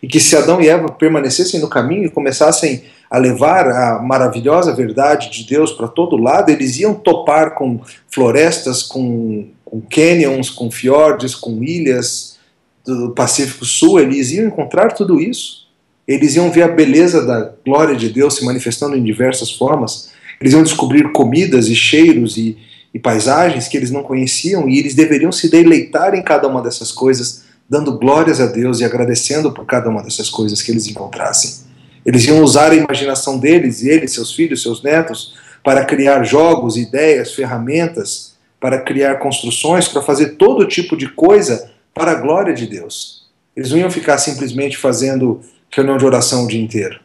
E 0.02 0.08
que 0.08 0.20
se 0.20 0.36
Adão 0.36 0.62
e 0.62 0.70
Eva 0.70 0.90
permanecessem 0.92 1.60
no 1.60 1.68
caminho 1.68 2.06
e 2.06 2.10
começassem 2.10 2.84
a 3.10 3.18
levar 3.18 3.68
a 3.68 4.02
maravilhosa 4.02 4.74
verdade 4.74 5.32
de 5.32 5.44
Deus 5.46 5.72
para 5.72 5.88
todo 5.88 6.16
lado, 6.16 6.50
eles 6.50 6.78
iam 6.78 6.94
topar 6.94 7.56
com 7.56 7.82
florestas, 8.10 8.84
com, 8.84 9.48
com 9.66 9.82
canyons, 9.82 10.50
com 10.50 10.70
fiordes, 10.70 11.34
com 11.34 11.64
ilhas 11.64 12.38
do 12.86 13.12
Pacífico 13.12 13.66
Sul, 13.66 14.00
eles 14.00 14.32
iam 14.32 14.48
encontrar 14.48 14.94
tudo 14.94 15.20
isso. 15.20 15.68
Eles 16.08 16.36
iam 16.36 16.50
ver 16.50 16.64
a 16.64 16.68
beleza 16.70 17.26
da 17.26 17.52
glória 17.66 17.96
de 17.96 18.10
Deus 18.10 18.36
se 18.36 18.46
manifestando 18.46 18.96
em 18.96 19.04
diversas 19.04 19.52
formas 19.52 20.10
eles 20.40 20.54
iam 20.54 20.64
descobrir 20.64 21.12
comidas 21.12 21.68
e 21.68 21.76
cheiros 21.76 22.38
e, 22.38 22.58
e 22.94 23.00
paisagens 23.00 23.68
que 23.68 23.78
eles 23.78 23.92
não 23.92 24.04
conheciam 24.04 24.68
e 24.70 24.80
eles 24.80 24.96
deveriam 24.96 25.32
se 25.32 25.50
deleitar 25.50 26.14
em 26.14 26.22
cada 26.22 26.48
uma 26.48 26.62
dessas 26.62 26.92
coisas, 26.92 27.44
dando 27.70 27.98
glórias 27.98 28.40
a 28.40 28.46
Deus 28.46 28.80
e 28.80 28.86
agradecendo 28.86 29.52
por 29.52 29.66
cada 29.66 29.90
uma 29.90 30.04
dessas 30.04 30.30
coisas 30.30 30.62
que 30.62 30.72
eles 30.72 30.88
encontrassem. 30.88 31.68
Eles 32.06 32.26
iam 32.26 32.42
usar 32.42 32.72
a 32.72 32.76
imaginação 32.76 33.38
deles, 33.38 33.82
e 33.82 33.90
eles, 33.90 34.14
seus 34.14 34.34
filhos, 34.34 34.62
seus 34.62 34.82
netos, 34.82 35.36
para 35.62 35.84
criar 35.84 36.24
jogos, 36.24 36.78
ideias, 36.78 37.34
ferramentas, 37.34 38.38
para 38.60 38.80
criar 38.80 39.16
construções, 39.16 39.90
para 39.90 40.02
fazer 40.02 40.36
todo 40.36 40.66
tipo 40.66 40.96
de 40.96 41.10
coisa 41.10 41.70
para 41.94 42.12
a 42.12 42.16
glória 42.16 42.54
de 42.54 42.66
Deus. 42.66 43.28
Eles 43.56 43.72
não 43.72 43.78
iam 43.78 43.92
ficar 43.92 44.18
simplesmente 44.18 44.78
fazendo 44.78 45.42
reunião 45.70 45.98
de 45.98 46.06
oração 46.06 46.46
o 46.46 46.48
dia 46.48 46.62
inteiro. 46.62 47.00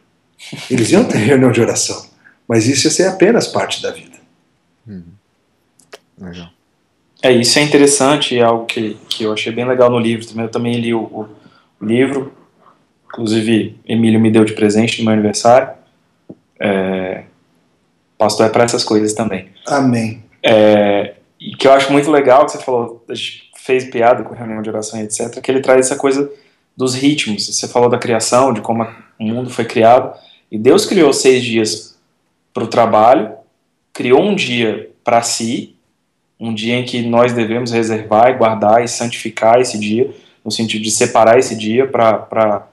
Eles 0.71 0.91
iam 0.93 1.05
ter 1.05 1.19
reunião 1.19 1.51
de 1.51 1.61
oração, 1.61 2.05
mas 2.49 2.67
isso 2.67 2.87
ia 2.87 2.91
ser 2.91 3.07
apenas 3.07 3.47
parte 3.47 3.83
da 3.83 3.91
vida. 3.91 4.17
Uhum. 4.87 5.05
Legal. 6.19 6.49
É, 7.23 7.31
isso 7.31 7.59
é 7.59 7.63
interessante, 7.63 8.37
é 8.37 8.43
algo 8.43 8.67
que, 8.67 8.97
que 9.09 9.25
eu 9.25 9.33
achei 9.33 9.53
bem 9.53 9.65
legal 9.65 9.89
no 9.89 9.99
livro 9.99 10.27
também. 10.27 10.45
Eu 10.45 10.51
também 10.51 10.81
li 10.81 10.93
o, 10.93 11.03
o, 11.03 11.29
o 11.81 11.85
livro, 11.85 12.33
inclusive 13.07 13.79
Emílio 13.87 14.21
me 14.21 14.31
deu 14.31 14.45
de 14.45 14.55
presente 14.55 14.99
no 14.99 15.05
meu 15.05 15.13
aniversário. 15.13 15.71
É, 16.59 17.25
pastor 18.19 18.47
é 18.47 18.49
para 18.49 18.65
essas 18.65 18.83
coisas 18.83 19.13
também. 19.15 19.49
Amém. 19.67 20.23
É, 20.43 21.15
e 21.39 21.57
que 21.57 21.67
eu 21.67 21.73
acho 21.73 21.93
muito 21.93 22.11
legal 22.11 22.45
que 22.45 22.53
você 22.53 22.59
falou, 22.59 23.05
a 23.09 23.15
gente 23.15 23.51
fez 23.57 23.85
piada 23.85 24.25
com 24.25 24.35
reunião 24.35 24.61
de 24.61 24.69
oração 24.69 25.01
e 25.01 25.05
etc, 25.05 25.41
que 25.41 25.51
ele 25.51 25.61
traz 25.61 25.87
essa 25.87 25.97
coisa 25.97 26.31
dos 26.77 26.95
ritmos. 26.95 27.47
Você 27.47 27.69
falou 27.69 27.89
da 27.89 27.99
criação, 27.99 28.53
de 28.53 28.61
como 28.61 28.87
o 29.19 29.25
mundo 29.25 29.51
foi 29.51 29.65
criado. 29.65 30.17
E 30.51 30.59
Deus 30.59 30.85
criou 30.85 31.13
seis 31.13 31.43
dias 31.43 31.92
para 32.53 32.65
o 32.65 32.69
trabalho, 32.69 33.33
criou 33.93 34.23
um 34.23 34.35
dia 34.35 34.91
para 35.05 35.23
si 35.23 35.77
um 36.43 36.53
dia 36.53 36.75
em 36.75 36.85
que 36.85 37.01
nós 37.03 37.33
devemos 37.33 37.71
reservar 37.71 38.31
e 38.31 38.37
guardar 38.37 38.83
e 38.83 38.89
santificar 38.89 39.61
esse 39.61 39.79
dia, 39.79 40.13
no 40.45 40.51
sentido 40.51 40.83
de 40.83 40.91
separar 40.91 41.39
esse 41.39 41.57
dia 41.57 41.87
para 41.87 42.67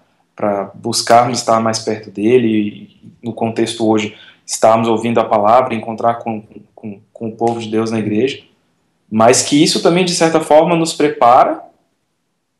buscarmos 0.73 1.37
estar 1.37 1.59
mais 1.59 1.77
perto 1.77 2.09
dele, 2.09 2.47
e, 2.47 3.13
no 3.21 3.31
contexto 3.31 3.87
hoje, 3.87 4.15
estarmos 4.43 4.87
ouvindo 4.87 5.19
a 5.19 5.23
palavra, 5.23 5.75
encontrar 5.75 6.15
com, 6.15 6.43
com, 6.73 6.99
com 7.13 7.27
o 7.27 7.35
povo 7.35 7.59
de 7.59 7.69
Deus 7.69 7.91
na 7.91 7.99
igreja, 7.99 8.41
mas 9.11 9.43
que 9.43 9.61
isso 9.61 9.83
também, 9.83 10.03
de 10.03 10.15
certa 10.15 10.39
forma, 10.41 10.75
nos 10.75 10.93
prepara 10.93 11.61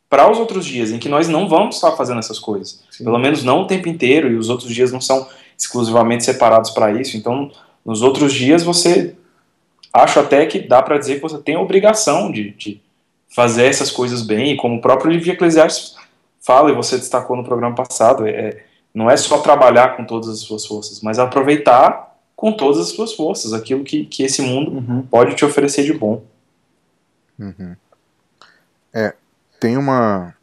para 0.08 0.30
os 0.30 0.38
outros 0.38 0.64
dias, 0.64 0.92
em 0.92 0.98
que 1.00 1.08
nós 1.08 1.28
não 1.28 1.48
vamos 1.48 1.74
estar 1.74 1.90
fazendo 1.92 2.20
essas 2.20 2.38
coisas. 2.38 2.84
Sim. 2.88 3.02
Pelo 3.02 3.18
menos 3.18 3.42
não 3.42 3.62
o 3.62 3.66
tempo 3.66 3.88
inteiro, 3.88 4.30
e 4.30 4.36
os 4.36 4.48
outros 4.48 4.72
dias 4.72 4.92
não 4.92 5.00
são 5.00 5.26
exclusivamente 5.60 6.24
separados 6.24 6.70
para 6.70 6.92
isso. 6.92 7.16
Então, 7.16 7.50
nos 7.84 8.02
outros 8.02 8.32
dias, 8.32 8.62
você 8.62 9.14
acho 9.92 10.18
até 10.18 10.46
que 10.46 10.58
dá 10.58 10.82
para 10.82 10.98
dizer 10.98 11.16
que 11.16 11.22
você 11.22 11.38
tem 11.38 11.56
a 11.56 11.60
obrigação 11.60 12.32
de, 12.32 12.50
de, 12.52 12.80
fazer 13.28 13.66
essas 13.66 13.92
coisas 13.92 14.22
bem, 14.22 14.52
e 14.52 14.56
como 14.56 14.76
o 14.76 14.80
próprio 14.80 15.10
livro 15.10 15.24
de 15.24 15.30
Eclesiastes 15.30 15.94
fala, 16.40 16.70
e 16.70 16.74
você 16.74 16.96
destacou 16.96 17.36
no 17.36 17.44
programa 17.44 17.76
passado, 17.76 18.26
é, 18.26 18.64
não 18.92 19.08
é 19.08 19.16
só 19.16 19.38
trabalhar 19.38 19.96
com 19.96 20.04
todas 20.04 20.28
as 20.28 20.40
suas 20.40 20.66
forças, 20.66 21.00
mas 21.00 21.16
aproveitar 21.18 22.16
com 22.34 22.52
todas 22.52 22.80
as 22.80 22.88
suas 22.88 23.12
forças 23.12 23.52
aquilo 23.52 23.84
que, 23.84 24.04
que 24.04 24.24
esse 24.24 24.42
mundo 24.42 24.72
uhum. 24.72 25.02
pode 25.02 25.36
te 25.36 25.44
oferecer 25.44 25.84
de 25.84 25.92
bom. 25.92 26.24
Uhum. 27.38 27.76
É, 28.92 29.14
tem 29.60 29.76
uma, 29.76 30.34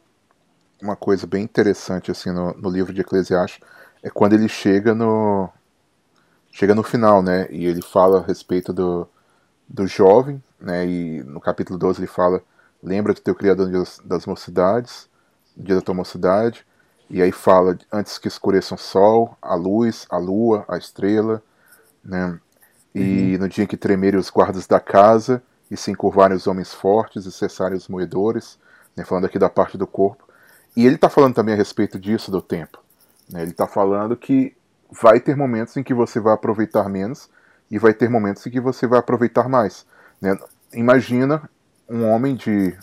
uma 0.80 0.96
coisa 0.96 1.26
bem 1.26 1.42
interessante 1.42 2.10
assim 2.10 2.30
no, 2.30 2.54
no 2.54 2.70
livro 2.70 2.94
de 2.94 3.02
Eclesiastes, 3.02 3.60
é 4.02 4.10
quando 4.10 4.34
ele 4.34 4.48
chega 4.48 4.94
no 4.94 5.48
chega 6.50 6.74
no 6.74 6.82
final, 6.82 7.22
né? 7.22 7.46
E 7.50 7.66
ele 7.66 7.82
fala 7.82 8.18
a 8.18 8.26
respeito 8.26 8.72
do, 8.72 9.08
do 9.68 9.86
jovem, 9.86 10.42
né? 10.60 10.86
E 10.86 11.22
no 11.22 11.40
capítulo 11.40 11.78
12 11.78 12.00
ele 12.00 12.06
fala: 12.06 12.42
Lembra 12.82 13.14
do 13.14 13.20
teu 13.20 13.34
Criador 13.34 13.70
das 14.04 14.26
mocidades, 14.26 15.08
no 15.56 15.64
dia 15.64 15.76
da 15.76 15.80
tua 15.80 15.94
mocidade. 15.94 16.66
E 17.10 17.22
aí 17.22 17.32
fala: 17.32 17.78
Antes 17.92 18.18
que 18.18 18.28
escureça 18.28 18.74
o 18.74 18.78
sol, 18.78 19.36
a 19.40 19.54
luz, 19.54 20.06
a 20.10 20.18
lua, 20.18 20.64
a 20.68 20.76
estrela, 20.76 21.42
né? 22.04 22.38
E 22.94 23.34
uhum. 23.34 23.42
no 23.42 23.48
dia 23.48 23.64
em 23.64 23.66
que 23.66 23.76
tremerem 23.76 24.18
os 24.18 24.30
guardas 24.30 24.66
da 24.66 24.80
casa, 24.80 25.42
e 25.70 25.76
se 25.76 25.90
encurvarem 25.90 26.36
os 26.36 26.46
homens 26.46 26.72
fortes, 26.72 27.26
e 27.26 27.32
cessarem 27.32 27.76
os 27.76 27.86
moedores, 27.86 28.58
né? 28.96 29.04
falando 29.04 29.26
aqui 29.26 29.38
da 29.38 29.48
parte 29.48 29.76
do 29.76 29.86
corpo. 29.86 30.26
E 30.74 30.86
ele 30.86 30.94
está 30.94 31.08
falando 31.08 31.34
também 31.34 31.54
a 31.54 31.56
respeito 31.56 31.98
disso 31.98 32.30
do 32.30 32.40
tempo. 32.40 32.78
Né? 33.30 33.42
Ele 33.42 33.50
está 33.50 33.66
falando 33.66 34.16
que 34.16 34.56
vai 34.90 35.20
ter 35.20 35.36
momentos 35.36 35.76
em 35.76 35.82
que 35.82 35.94
você 35.94 36.18
vai 36.18 36.34
aproveitar 36.34 36.88
menos 36.88 37.28
e 37.70 37.78
vai 37.78 37.92
ter 37.92 38.08
momentos 38.08 38.46
em 38.46 38.50
que 38.50 38.60
você 38.60 38.86
vai 38.86 38.98
aproveitar 38.98 39.48
mais. 39.48 39.86
Né? 40.20 40.36
Imagina 40.72 41.48
um 41.88 42.06
homem 42.08 42.34
de 42.34 42.76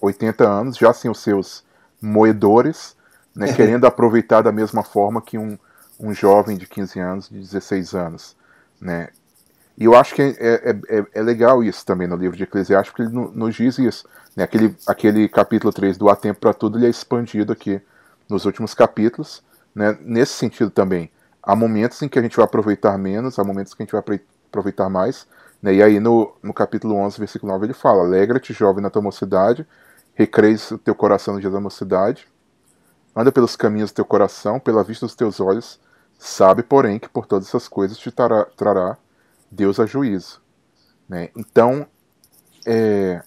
80 0.00 0.48
anos, 0.48 0.76
já 0.76 0.92
sem 0.92 1.10
os 1.10 1.20
seus 1.20 1.64
moedores, 2.00 2.96
né, 3.34 3.52
querendo 3.54 3.86
aproveitar 3.86 4.42
da 4.42 4.52
mesma 4.52 4.82
forma 4.82 5.22
que 5.22 5.38
um, 5.38 5.58
um 5.98 6.12
jovem 6.12 6.56
de 6.56 6.66
15 6.66 7.00
anos, 7.00 7.28
de 7.28 7.38
16 7.38 7.94
anos. 7.94 8.36
Né? 8.80 9.08
E 9.78 9.84
eu 9.84 9.94
acho 9.94 10.14
que 10.14 10.22
é, 10.22 10.34
é, 10.38 10.98
é, 10.98 11.06
é 11.14 11.22
legal 11.22 11.62
isso 11.62 11.84
também 11.86 12.06
no 12.06 12.16
livro 12.16 12.36
de 12.36 12.42
Eclesiastes, 12.42 12.90
porque 12.90 13.02
ele 13.02 13.30
nos 13.34 13.54
diz 13.54 13.78
isso. 13.78 14.06
Né? 14.36 14.44
Aquele, 14.44 14.76
aquele 14.86 15.28
capítulo 15.28 15.72
3 15.72 15.96
do 15.96 16.08
Há 16.08 16.16
Tempo 16.16 16.40
para 16.40 16.52
Tudo 16.52 16.78
ele 16.78 16.86
é 16.86 16.90
expandido 16.90 17.52
aqui 17.52 17.80
nos 18.28 18.44
últimos 18.44 18.74
capítulos, 18.74 19.42
né? 19.74 19.96
nesse 20.00 20.32
sentido 20.32 20.70
também. 20.70 21.10
Há 21.42 21.56
momentos 21.56 22.00
em 22.02 22.08
que 22.08 22.18
a 22.18 22.22
gente 22.22 22.36
vai 22.36 22.44
aproveitar 22.44 22.96
menos, 22.96 23.38
há 23.38 23.44
momentos 23.44 23.74
que 23.74 23.82
a 23.82 23.84
gente 23.84 23.92
vai 23.92 24.20
aproveitar 24.48 24.88
mais. 24.88 25.26
Né? 25.60 25.74
E 25.74 25.82
aí 25.82 26.00
no, 26.00 26.34
no 26.42 26.54
capítulo 26.54 26.94
11, 26.94 27.18
versículo 27.18 27.52
9, 27.52 27.66
ele 27.66 27.74
fala: 27.74 28.02
Alegra-te, 28.02 28.52
jovem, 28.52 28.82
na 28.82 28.90
tua 28.90 29.02
mocidade, 29.02 29.66
recreis 30.14 30.70
o 30.70 30.78
teu 30.78 30.94
coração 30.94 31.34
no 31.34 31.40
dia 31.40 31.50
da 31.50 31.60
mocidade, 31.60 32.28
anda 33.14 33.32
pelos 33.32 33.56
caminhos 33.56 33.90
do 33.90 33.94
teu 33.94 34.04
coração, 34.04 34.60
pela 34.60 34.84
vista 34.84 35.06
dos 35.06 35.14
teus 35.14 35.40
olhos, 35.40 35.80
sabe, 36.18 36.62
porém, 36.62 36.98
que 36.98 37.08
por 37.08 37.26
todas 37.26 37.48
essas 37.48 37.68
coisas 37.68 37.98
te 37.98 38.10
trará, 38.10 38.44
trará 38.44 38.96
Deus 39.50 39.80
a 39.80 39.86
juízo. 39.86 40.40
Né? 41.08 41.30
Então, 41.36 41.86
é, 42.66 43.22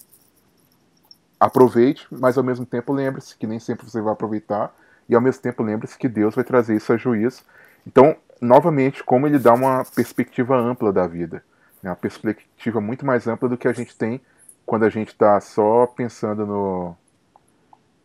aproveite, 1.39 2.07
mas 2.09 2.37
ao 2.37 2.43
mesmo 2.43 2.65
tempo 2.65 2.93
lembre-se 2.93 3.35
que 3.35 3.45
nem 3.47 3.59
sempre 3.59 3.89
você 3.89 4.01
vai 4.01 4.13
aproveitar, 4.13 4.73
e 5.07 5.15
ao 5.15 5.21
mesmo 5.21 5.41
tempo 5.41 5.63
lembre-se 5.63 5.97
que 5.97 6.07
Deus 6.07 6.35
vai 6.35 6.43
trazer 6.43 6.75
isso 6.75 6.91
a 6.91 6.97
juízo, 6.97 7.43
então, 7.85 8.15
novamente, 8.41 9.03
como 9.03 9.27
ele 9.27 9.37
dá 9.37 9.53
uma 9.53 9.85
perspectiva 9.85 10.57
ampla 10.57 10.91
da 10.91 11.05
vida, 11.07 11.43
né? 11.81 11.89
uma 11.91 11.95
perspectiva 11.95 12.81
muito 12.81 13.05
mais 13.05 13.27
ampla 13.27 13.47
do 13.47 13.57
que 13.57 13.67
a 13.67 13.73
gente 13.73 13.95
tem 13.95 14.19
quando 14.65 14.83
a 14.83 14.89
gente 14.89 15.09
está 15.09 15.39
só 15.39 15.85
pensando 15.85 16.45
no, 16.45 16.95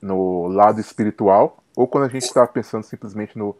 no 0.02 0.48
lado 0.48 0.80
espiritual 0.80 1.62
ou 1.74 1.86
quando 1.86 2.04
a 2.04 2.08
gente 2.08 2.24
está 2.24 2.46
pensando 2.46 2.82
simplesmente 2.82 3.38
no, 3.38 3.56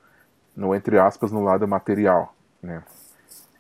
no, 0.55 0.75
entre 0.75 0.99
aspas, 0.99 1.33
no 1.33 1.43
lado 1.43 1.67
material. 1.67 2.35
Né? 2.63 2.83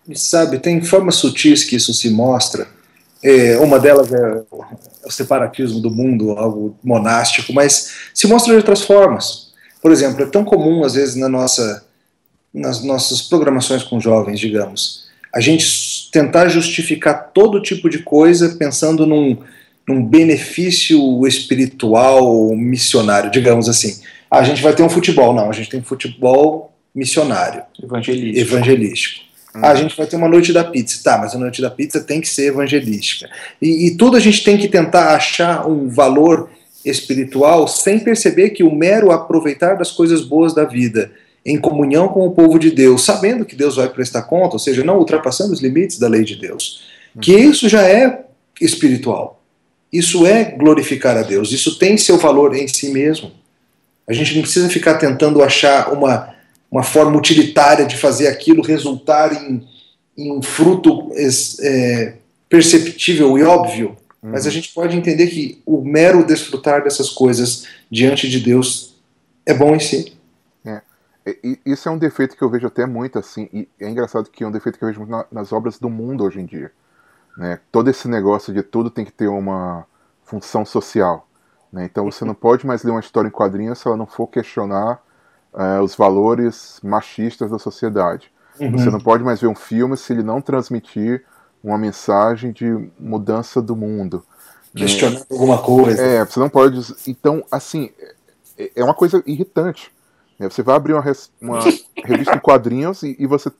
E 0.06 0.18
sabe, 0.18 0.58
tem 0.58 0.82
formas 0.82 1.16
sutis 1.16 1.64
que 1.64 1.76
isso 1.76 1.94
se 1.94 2.10
mostra. 2.10 2.68
É, 3.22 3.58
uma 3.58 3.78
delas 3.78 4.12
é 4.12 4.44
o 5.04 5.10
separatismo 5.10 5.80
do 5.80 5.90
mundo, 5.90 6.32
algo 6.32 6.76
monástico, 6.82 7.52
mas 7.52 8.10
se 8.14 8.26
mostra 8.26 8.52
de 8.52 8.58
outras 8.58 8.82
formas. 8.82 9.49
Por 9.80 9.90
exemplo, 9.90 10.22
é 10.22 10.26
tão 10.26 10.44
comum, 10.44 10.84
às 10.84 10.94
vezes, 10.94 11.16
na 11.16 11.28
nossa 11.28 11.84
nas 12.52 12.82
nossas 12.82 13.22
programações 13.22 13.82
com 13.82 14.00
jovens, 14.00 14.40
digamos. 14.40 15.08
A 15.32 15.40
gente 15.40 16.10
tentar 16.10 16.48
justificar 16.48 17.30
todo 17.32 17.62
tipo 17.62 17.88
de 17.88 18.00
coisa 18.00 18.56
pensando 18.58 19.06
num, 19.06 19.38
num 19.88 20.04
benefício 20.04 21.26
espiritual 21.26 22.48
missionário, 22.56 23.30
digamos 23.30 23.68
assim. 23.68 24.00
Ah, 24.28 24.38
a 24.38 24.42
gente 24.42 24.62
vai 24.62 24.74
ter 24.74 24.82
um 24.82 24.88
futebol, 24.88 25.32
não, 25.32 25.48
a 25.48 25.52
gente 25.52 25.70
tem 25.70 25.80
um 25.80 25.84
futebol 25.84 26.72
missionário. 26.94 27.62
Evangelístico. 27.80 28.40
Evangelístico. 28.40 29.24
Hum. 29.54 29.60
Ah, 29.62 29.70
a 29.70 29.74
gente 29.76 29.96
vai 29.96 30.06
ter 30.06 30.16
uma 30.16 30.28
noite 30.28 30.52
da 30.52 30.64
pizza. 30.64 31.00
Tá, 31.02 31.18
mas 31.18 31.34
a 31.34 31.38
noite 31.38 31.62
da 31.62 31.70
pizza 31.70 32.00
tem 32.00 32.20
que 32.20 32.28
ser 32.28 32.46
evangelística. 32.46 33.30
E, 33.62 33.86
e 33.86 33.96
tudo 33.96 34.16
a 34.16 34.20
gente 34.20 34.42
tem 34.42 34.56
que 34.56 34.68
tentar 34.68 35.14
achar 35.14 35.66
um 35.68 35.88
valor 35.88 36.50
espiritual 36.84 37.68
sem 37.68 37.98
perceber 37.98 38.50
que 38.50 38.62
o 38.62 38.74
mero 38.74 39.10
aproveitar 39.10 39.74
das 39.74 39.90
coisas 39.90 40.22
boas 40.22 40.54
da 40.54 40.64
vida 40.64 41.10
em 41.44 41.58
comunhão 41.58 42.08
com 42.08 42.26
o 42.26 42.32
povo 42.32 42.58
de 42.58 42.70
Deus, 42.70 43.04
sabendo 43.04 43.44
que 43.44 43.56
Deus 43.56 43.76
vai 43.76 43.88
prestar 43.88 44.22
conta, 44.22 44.54
ou 44.54 44.58
seja, 44.58 44.84
não 44.84 44.98
ultrapassando 44.98 45.52
os 45.52 45.60
limites 45.60 45.98
da 45.98 46.08
lei 46.08 46.24
de 46.24 46.36
Deus. 46.36 46.82
Que 47.20 47.34
uhum. 47.34 47.50
isso 47.50 47.68
já 47.68 47.82
é 47.82 48.24
espiritual. 48.60 49.42
Isso 49.92 50.26
é 50.26 50.44
glorificar 50.44 51.16
a 51.16 51.22
Deus. 51.22 51.50
Isso 51.50 51.78
tem 51.78 51.96
seu 51.96 52.16
valor 52.16 52.54
em 52.54 52.68
si 52.68 52.90
mesmo. 52.90 53.32
A 54.06 54.12
gente 54.12 54.34
não 54.34 54.42
precisa 54.42 54.68
ficar 54.68 54.94
tentando 54.98 55.42
achar 55.42 55.92
uma, 55.92 56.34
uma 56.70 56.82
forma 56.82 57.16
utilitária 57.16 57.86
de 57.86 57.96
fazer 57.96 58.28
aquilo 58.28 58.62
resultar 58.62 59.32
em, 59.32 59.64
em 60.16 60.30
um 60.30 60.42
fruto 60.42 61.10
é, 61.62 62.14
perceptível 62.48 63.38
e 63.38 63.42
óbvio. 63.42 63.96
Uhum. 64.22 64.30
Mas 64.30 64.46
a 64.46 64.50
gente 64.50 64.72
pode 64.72 64.96
entender 64.96 65.26
que 65.28 65.62
o 65.64 65.82
mero 65.82 66.24
desfrutar 66.24 66.82
dessas 66.82 67.10
coisas 67.10 67.66
diante 67.90 68.28
de 68.28 68.40
Deus 68.40 69.00
é 69.46 69.54
bom 69.54 69.74
em 69.74 69.80
si. 69.80 70.20
É, 71.24 71.36
isso 71.66 71.88
é 71.88 71.92
um 71.92 71.98
defeito 71.98 72.36
que 72.36 72.42
eu 72.42 72.48
vejo 72.48 72.66
até 72.66 72.86
muito 72.86 73.18
assim, 73.18 73.48
e 73.52 73.68
é 73.78 73.88
engraçado 73.88 74.30
que 74.30 74.42
é 74.42 74.46
um 74.46 74.50
defeito 74.50 74.78
que 74.78 74.84
eu 74.84 74.88
vejo 74.88 75.00
muito 75.00 75.26
nas 75.30 75.52
obras 75.52 75.78
do 75.78 75.90
mundo 75.90 76.24
hoje 76.24 76.40
em 76.40 76.46
dia. 76.46 76.72
Né? 77.36 77.60
Todo 77.70 77.88
esse 77.90 78.08
negócio 78.08 78.52
de 78.52 78.62
tudo 78.62 78.90
tem 78.90 79.04
que 79.04 79.12
ter 79.12 79.28
uma 79.28 79.86
função 80.24 80.64
social. 80.64 81.28
Né? 81.72 81.84
Então 81.84 82.10
você 82.10 82.24
não 82.24 82.34
pode 82.34 82.66
mais 82.66 82.82
ler 82.82 82.90
uma 82.90 83.00
história 83.00 83.28
em 83.28 83.32
quadrinhos 83.32 83.78
se 83.78 83.86
ela 83.86 83.96
não 83.96 84.06
for 84.06 84.26
questionar 84.26 85.02
uh, 85.52 85.82
os 85.82 85.94
valores 85.94 86.80
machistas 86.82 87.50
da 87.50 87.58
sociedade. 87.58 88.32
Uhum. 88.58 88.72
Você 88.72 88.90
não 88.90 89.00
pode 89.00 89.22
mais 89.22 89.40
ver 89.40 89.46
um 89.46 89.54
filme 89.54 89.96
se 89.96 90.12
ele 90.12 90.22
não 90.22 90.40
transmitir 90.40 91.24
uma 91.62 91.78
mensagem 91.78 92.52
de 92.52 92.90
mudança 92.98 93.60
do 93.60 93.76
mundo. 93.76 94.24
Né? 94.74 94.82
Questionando 94.82 95.20
né? 95.20 95.26
alguma 95.30 95.58
coisa. 95.58 96.02
É, 96.02 96.24
você 96.24 96.40
não 96.40 96.48
pode. 96.48 96.80
Então, 97.06 97.44
assim, 97.50 97.90
é, 98.58 98.70
é 98.76 98.84
uma 98.84 98.94
coisa 98.94 99.22
irritante. 99.26 99.92
Né? 100.38 100.48
Você 100.48 100.62
vai 100.62 100.76
abrir 100.76 100.94
uma, 100.94 101.02
res... 101.02 101.30
uma 101.40 101.60
revista 102.04 102.34
de 102.34 102.40
quadrinhos 102.40 103.02
e, 103.02 103.16
e, 103.18 103.26
você 103.26 103.50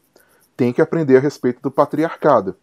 tem 0.56 0.72
que 0.72 0.80
aprender 0.80 1.16
a 1.16 1.20
respeito 1.20 1.60
do 1.60 1.70
patriarcado. 1.70 2.56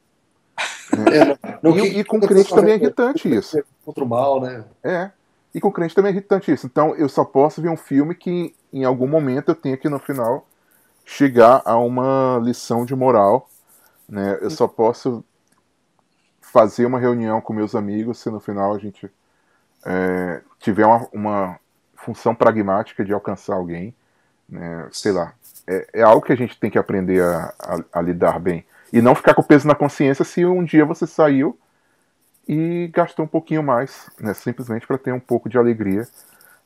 Né? 0.92 1.18
É, 1.18 1.60
não, 1.62 1.78
e, 1.78 2.00
e, 2.00 2.04
com 2.04 2.20
crente 2.20 2.50
também 2.50 2.74
é 2.74 2.78
irritante 2.78 3.34
isso. 3.34 3.62
Contra 3.86 4.04
o 4.04 4.08
mal, 4.08 4.42
né? 4.42 4.64
É. 4.84 5.12
E 5.54 5.60
com 5.60 5.72
crente 5.72 5.96
também 5.96 6.12
é 6.12 6.14
irritante 6.14 6.52
isso. 6.52 6.66
Então 6.66 6.96
eu 6.96 7.08
só 7.10 7.24
posso 7.24 7.62
ver 7.62 7.70
um 7.70 7.78
filme 7.78 8.16
que 8.16 8.54
em 8.72 8.84
algum 8.84 9.08
momento 9.08 9.50
eu 9.50 9.56
tenha 9.56 9.78
que 9.78 9.90
no 9.90 10.00
final 10.00 10.46
chegar 11.06 11.62
a 11.66 11.78
uma 11.78 12.40
lição 12.44 12.86
de 12.86 12.96
moral. 12.96 13.50
Né? 14.08 14.38
Eu 14.42 14.50
só 14.50 14.68
posso 14.68 15.24
fazer 16.42 16.86
uma 16.86 17.00
reunião 17.00 17.42
com 17.42 17.54
meus 17.54 17.76
amigos 17.76 18.20
se 18.20 18.30
no 18.30 18.40
final 18.40 18.74
a 18.74 18.80
gente 18.80 19.10
é, 19.86 20.42
tiver 20.60 20.86
uma, 20.86 21.08
uma, 21.12 21.60
função 21.96 22.34
pragmática 22.34 23.04
de 23.04 23.12
alcançar 23.12 23.56
alguém. 23.56 23.94
Né? 24.48 24.88
Sei 24.92 25.12
lá. 25.12 25.34
É, 25.68 25.88
é, 25.94 26.02
algo 26.02 26.26
que 26.26 26.32
a 26.32 26.38
gente 26.38 26.58
tem 26.58 26.70
que 26.70 26.78
aprender 26.78 27.22
a, 27.22 27.54
a, 27.60 28.00
a 28.00 28.02
lidar 28.02 28.40
bem. 28.40 28.66
E 28.94 29.02
não 29.02 29.14
ficar 29.14 29.34
com 29.34 29.44
peso 29.44 29.68
na 29.68 29.76
consciência 29.76 30.24
se 30.24 30.46
um 30.46 30.64
dia 30.64 30.86
você 30.86 31.06
saiu 31.06 31.60
e 32.48 32.90
gastou 32.94 33.26
um 33.26 33.28
pouquinho 33.28 33.62
mais, 33.62 34.10
né, 34.18 34.34
simplesmente 34.34 34.88
para 34.88 34.98
ter 34.98 35.12
um 35.12 35.20
pouco 35.20 35.50
de 35.50 35.58
alegria 35.58 36.08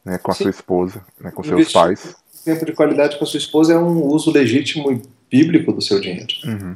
né, 0.06 0.20
com 0.20 0.32
a 0.32 0.36
Sim. 0.36 0.44
sua 0.44 0.52
esposa, 0.52 1.04
né, 1.20 1.32
com 1.32 1.42
Investir 1.42 1.66
seus 1.66 1.74
pais. 1.74 2.16
Tempo 2.46 2.66
de 2.66 2.74
qualidade 2.74 3.18
com 3.18 3.24
a 3.24 3.28
sua 3.28 3.40
esposa 3.40 3.74
é 3.74 3.78
um 3.78 4.04
uso 4.04 4.32
legítimo 4.32 4.92
e 4.92 5.02
bíblico 5.30 5.72
do 5.72 5.82
seu 5.82 6.00
dinheiro. 6.00 6.28
Uhum. 6.46 6.76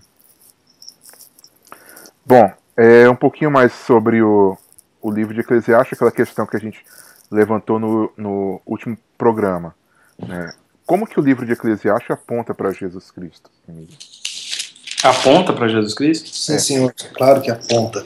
Bom, 2.26 2.52
é 2.76 3.10
um 3.10 3.16
pouquinho 3.16 3.52
mais 3.52 3.72
sobre 3.72 4.22
o, 4.22 4.58
o 5.02 5.12
livro 5.12 5.34
de 5.34 5.42
Eclesiastes, 5.42 5.94
aquela 5.94 6.12
questão 6.12 6.46
que 6.46 6.58
a 6.58 6.60
gente 6.60 6.84
levantou 7.32 7.80
no, 7.80 8.12
no 8.18 8.62
último 8.66 8.98
programa. 9.18 9.76
Né? 10.18 10.52
Como 10.86 11.08
que 11.08 11.20
o 11.20 11.24
livro 11.24 11.46
de 11.46 11.54
Eclesiastes 11.54 12.10
aponta 12.12 12.54
para 12.54 12.72
Jesus 12.72 13.12
Cristo? 13.12 13.50
Aponta 15.04 15.54
para 15.54 15.68
Jesus 15.68 15.94
Cristo? 15.94 16.30
Sim, 16.30 16.56
é. 16.56 16.60
senhor, 16.60 16.94
claro 17.14 17.42
que 17.42 17.52
aponta. 17.52 18.04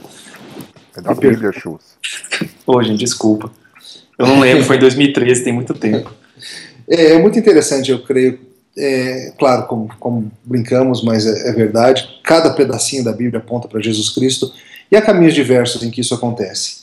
É 0.98 1.02
da 1.02 1.14
Bíblia, 1.14 1.52
Chus. 1.54 1.98
Pô, 2.66 2.82
gente, 2.84 3.00
desculpa. 3.00 3.52
Eu 4.18 4.28
não 4.28 4.40
lembro, 4.40 4.66
foi 4.66 4.76
em 4.76 4.80
2013, 4.80 5.44
tem 5.46 5.54
muito 5.54 5.74
tempo. 5.74 6.14
É, 6.90 7.14
é 7.14 7.20
muito 7.20 7.40
interessante, 7.40 7.92
eu 7.92 8.04
creio. 8.04 8.49
É, 8.78 9.34
claro, 9.38 9.68
como, 9.68 9.90
como, 10.00 10.32
brincamos, 10.44 11.04
mas 11.04 11.26
é, 11.26 11.50
é, 11.50 11.52
verdade. 11.52 12.08
Cada 12.24 12.52
pedacinho 12.52 13.04
da 13.04 13.12
Bíblia 13.12 13.40
aponta 13.40 13.68
para 13.68 13.82
Jesus 13.82 14.10
Cristo 14.10 14.52
e 14.92 14.96
há 14.96 15.02
caminhos 15.02 15.34
diversos 15.34 15.84
em 15.84 15.92
que 15.92 16.02
isso 16.02 16.14
acontece. 16.14 16.80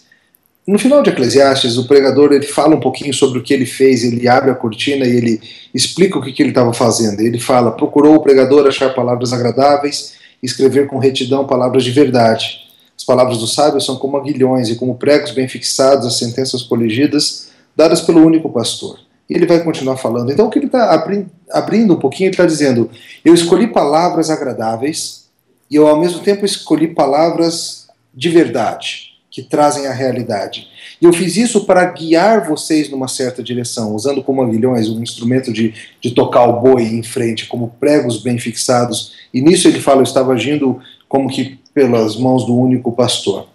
No 0.67 0.79
final 0.79 1.01
de 1.01 1.11
Eclesiastes, 1.11 1.79
o 1.79 1.87
pregador 1.87 2.33
ele 2.33 2.45
fala 2.45 2.75
um 2.75 2.81
pouquinho 2.81 3.15
sobre 3.15 3.39
o 3.39 3.43
que 3.43 3.55
ele 3.55 3.65
fez, 3.65 4.03
ele 4.03 4.27
abre 4.27 4.51
a 4.51 4.55
cortina 4.55 5.07
e 5.07 5.17
ele 5.17 5.41
explica 5.73 6.19
o 6.19 6.23
que, 6.23 6.33
que 6.33 6.43
ele 6.43 6.51
estava 6.51 6.73
fazendo. 6.73 7.21
Ele 7.21 7.39
fala: 7.39 7.71
procurou 7.71 8.17
o 8.17 8.21
pregador 8.21 8.67
achar 8.67 8.93
palavras 8.93 9.33
agradáveis, 9.33 10.15
escrever 10.43 10.89
com 10.89 10.99
retidão 10.99 11.47
palavras 11.47 11.85
de 11.85 11.93
verdade. 11.93 12.67
As 12.99 13.05
palavras 13.05 13.39
do 13.39 13.47
sábio 13.47 13.81
são 13.81 13.97
como 13.97 14.17
aguilhões 14.17 14.69
e 14.69 14.75
como 14.75 14.97
pregos 14.97 15.31
bem 15.31 15.47
fixados, 15.47 16.05
as 16.05 16.19
sentenças 16.19 16.63
coligidas, 16.63 17.49
dadas 17.77 18.01
pelo 18.01 18.27
único 18.27 18.49
pastor. 18.49 18.99
Ele 19.29 19.47
vai 19.47 19.63
continuar 19.63 19.97
falando. 19.97 20.31
Então, 20.31 20.47
o 20.47 20.51
que 20.51 20.59
ele 20.59 20.67
está 20.67 20.93
abri 20.93 21.27
abrindo 21.51 21.95
um 21.95 21.99
pouquinho, 21.99 22.29
ele 22.29 22.35
está 22.35 22.47
dizendo: 22.47 22.91
Eu 23.25 23.35
escolhi 23.35 23.67
palavras 23.67 24.31
agradáveis 24.31 25.27
e 25.71 25.77
eu, 25.77 25.87
ao 25.87 25.99
mesmo 25.99 26.21
tempo, 26.21 26.45
escolhi 26.45 26.89
palavras 26.89 27.89
de 28.15 28.29
verdade, 28.29 29.13
que 29.31 29.43
trazem 29.43 29.87
a 29.87 29.93
realidade. 29.93 30.69
E 31.01 31.05
eu 31.05 31.13
fiz 31.13 31.37
isso 31.37 31.65
para 31.67 31.85
guiar 31.85 32.47
vocês 32.47 32.89
numa 32.89 33.09
certa 33.09 33.43
direção, 33.43 33.95
usando 33.95 34.23
como 34.23 34.43
aguilhões 34.43 34.89
um 34.89 35.03
instrumento 35.03 35.53
de, 35.53 35.75
de 36.01 36.13
tocar 36.13 36.47
o 36.47 36.61
boi 36.61 36.85
em 36.85 37.03
frente, 37.03 37.47
como 37.47 37.75
pregos 37.81 38.23
bem 38.23 38.39
fixados. 38.39 39.13
E 39.35 39.41
nisso 39.43 39.69
ele 39.69 39.81
fala: 39.81 39.99
Eu 39.99 40.05
estava 40.05 40.33
agindo 40.33 40.81
como 41.09 41.29
que 41.29 41.59
pelas 41.75 42.17
mãos 42.17 42.47
do 42.47 42.57
único 42.57 42.93
pastor. 42.93 43.49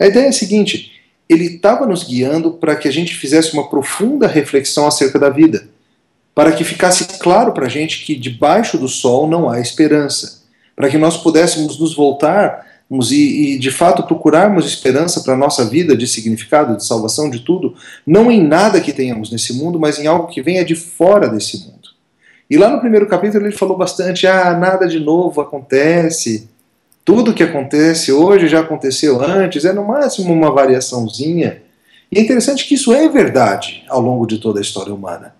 A 0.00 0.06
ideia 0.06 0.26
é 0.26 0.28
a 0.28 0.32
seguinte: 0.32 0.92
ele 1.28 1.44
estava 1.44 1.86
nos 1.86 2.04
guiando 2.04 2.52
para 2.52 2.76
que 2.76 2.88
a 2.88 2.92
gente 2.92 3.14
fizesse 3.14 3.52
uma 3.54 3.68
profunda 3.68 4.26
reflexão 4.26 4.86
acerca 4.86 5.18
da 5.18 5.30
vida, 5.30 5.68
para 6.34 6.52
que 6.52 6.64
ficasse 6.64 7.04
claro 7.18 7.52
para 7.52 7.66
a 7.66 7.68
gente 7.68 8.04
que 8.04 8.14
debaixo 8.14 8.76
do 8.76 8.88
sol 8.88 9.26
não 9.26 9.48
há 9.48 9.60
esperança, 9.60 10.42
para 10.76 10.88
que 10.88 10.98
nós 10.98 11.16
pudéssemos 11.16 11.78
nos 11.78 11.94
voltarmos 11.94 13.12
e, 13.12 13.54
e 13.54 13.58
de 13.58 13.70
fato 13.70 14.02
procurarmos 14.02 14.66
esperança 14.66 15.22
para 15.22 15.34
a 15.34 15.36
nossa 15.36 15.64
vida 15.64 15.96
de 15.96 16.06
significado, 16.06 16.76
de 16.76 16.84
salvação, 16.84 17.30
de 17.30 17.40
tudo, 17.40 17.74
não 18.06 18.30
em 18.30 18.42
nada 18.42 18.80
que 18.80 18.92
tenhamos 18.92 19.30
nesse 19.30 19.52
mundo, 19.54 19.78
mas 19.78 19.98
em 19.98 20.06
algo 20.06 20.28
que 20.28 20.42
venha 20.42 20.64
de 20.64 20.74
fora 20.74 21.28
desse 21.28 21.58
mundo. 21.58 21.74
E 22.50 22.58
lá 22.58 22.68
no 22.68 22.80
primeiro 22.80 23.06
capítulo 23.06 23.46
ele 23.46 23.56
falou 23.56 23.76
bastante: 23.76 24.26
ah, 24.26 24.54
nada 24.54 24.86
de 24.86 25.00
novo 25.00 25.40
acontece 25.40 26.48
tudo 27.04 27.34
que 27.34 27.42
acontece 27.42 28.10
hoje 28.10 28.48
já 28.48 28.60
aconteceu 28.60 29.22
antes, 29.22 29.64
é 29.64 29.72
no 29.72 29.84
máximo 29.84 30.32
uma 30.32 30.50
variaçãozinha. 30.50 31.62
E 32.10 32.18
é 32.18 32.22
interessante 32.22 32.66
que 32.66 32.74
isso 32.74 32.94
é 32.94 33.08
verdade 33.08 33.84
ao 33.88 34.00
longo 34.00 34.26
de 34.26 34.38
toda 34.38 34.58
a 34.58 34.62
história 34.62 34.94
humana. 34.94 35.34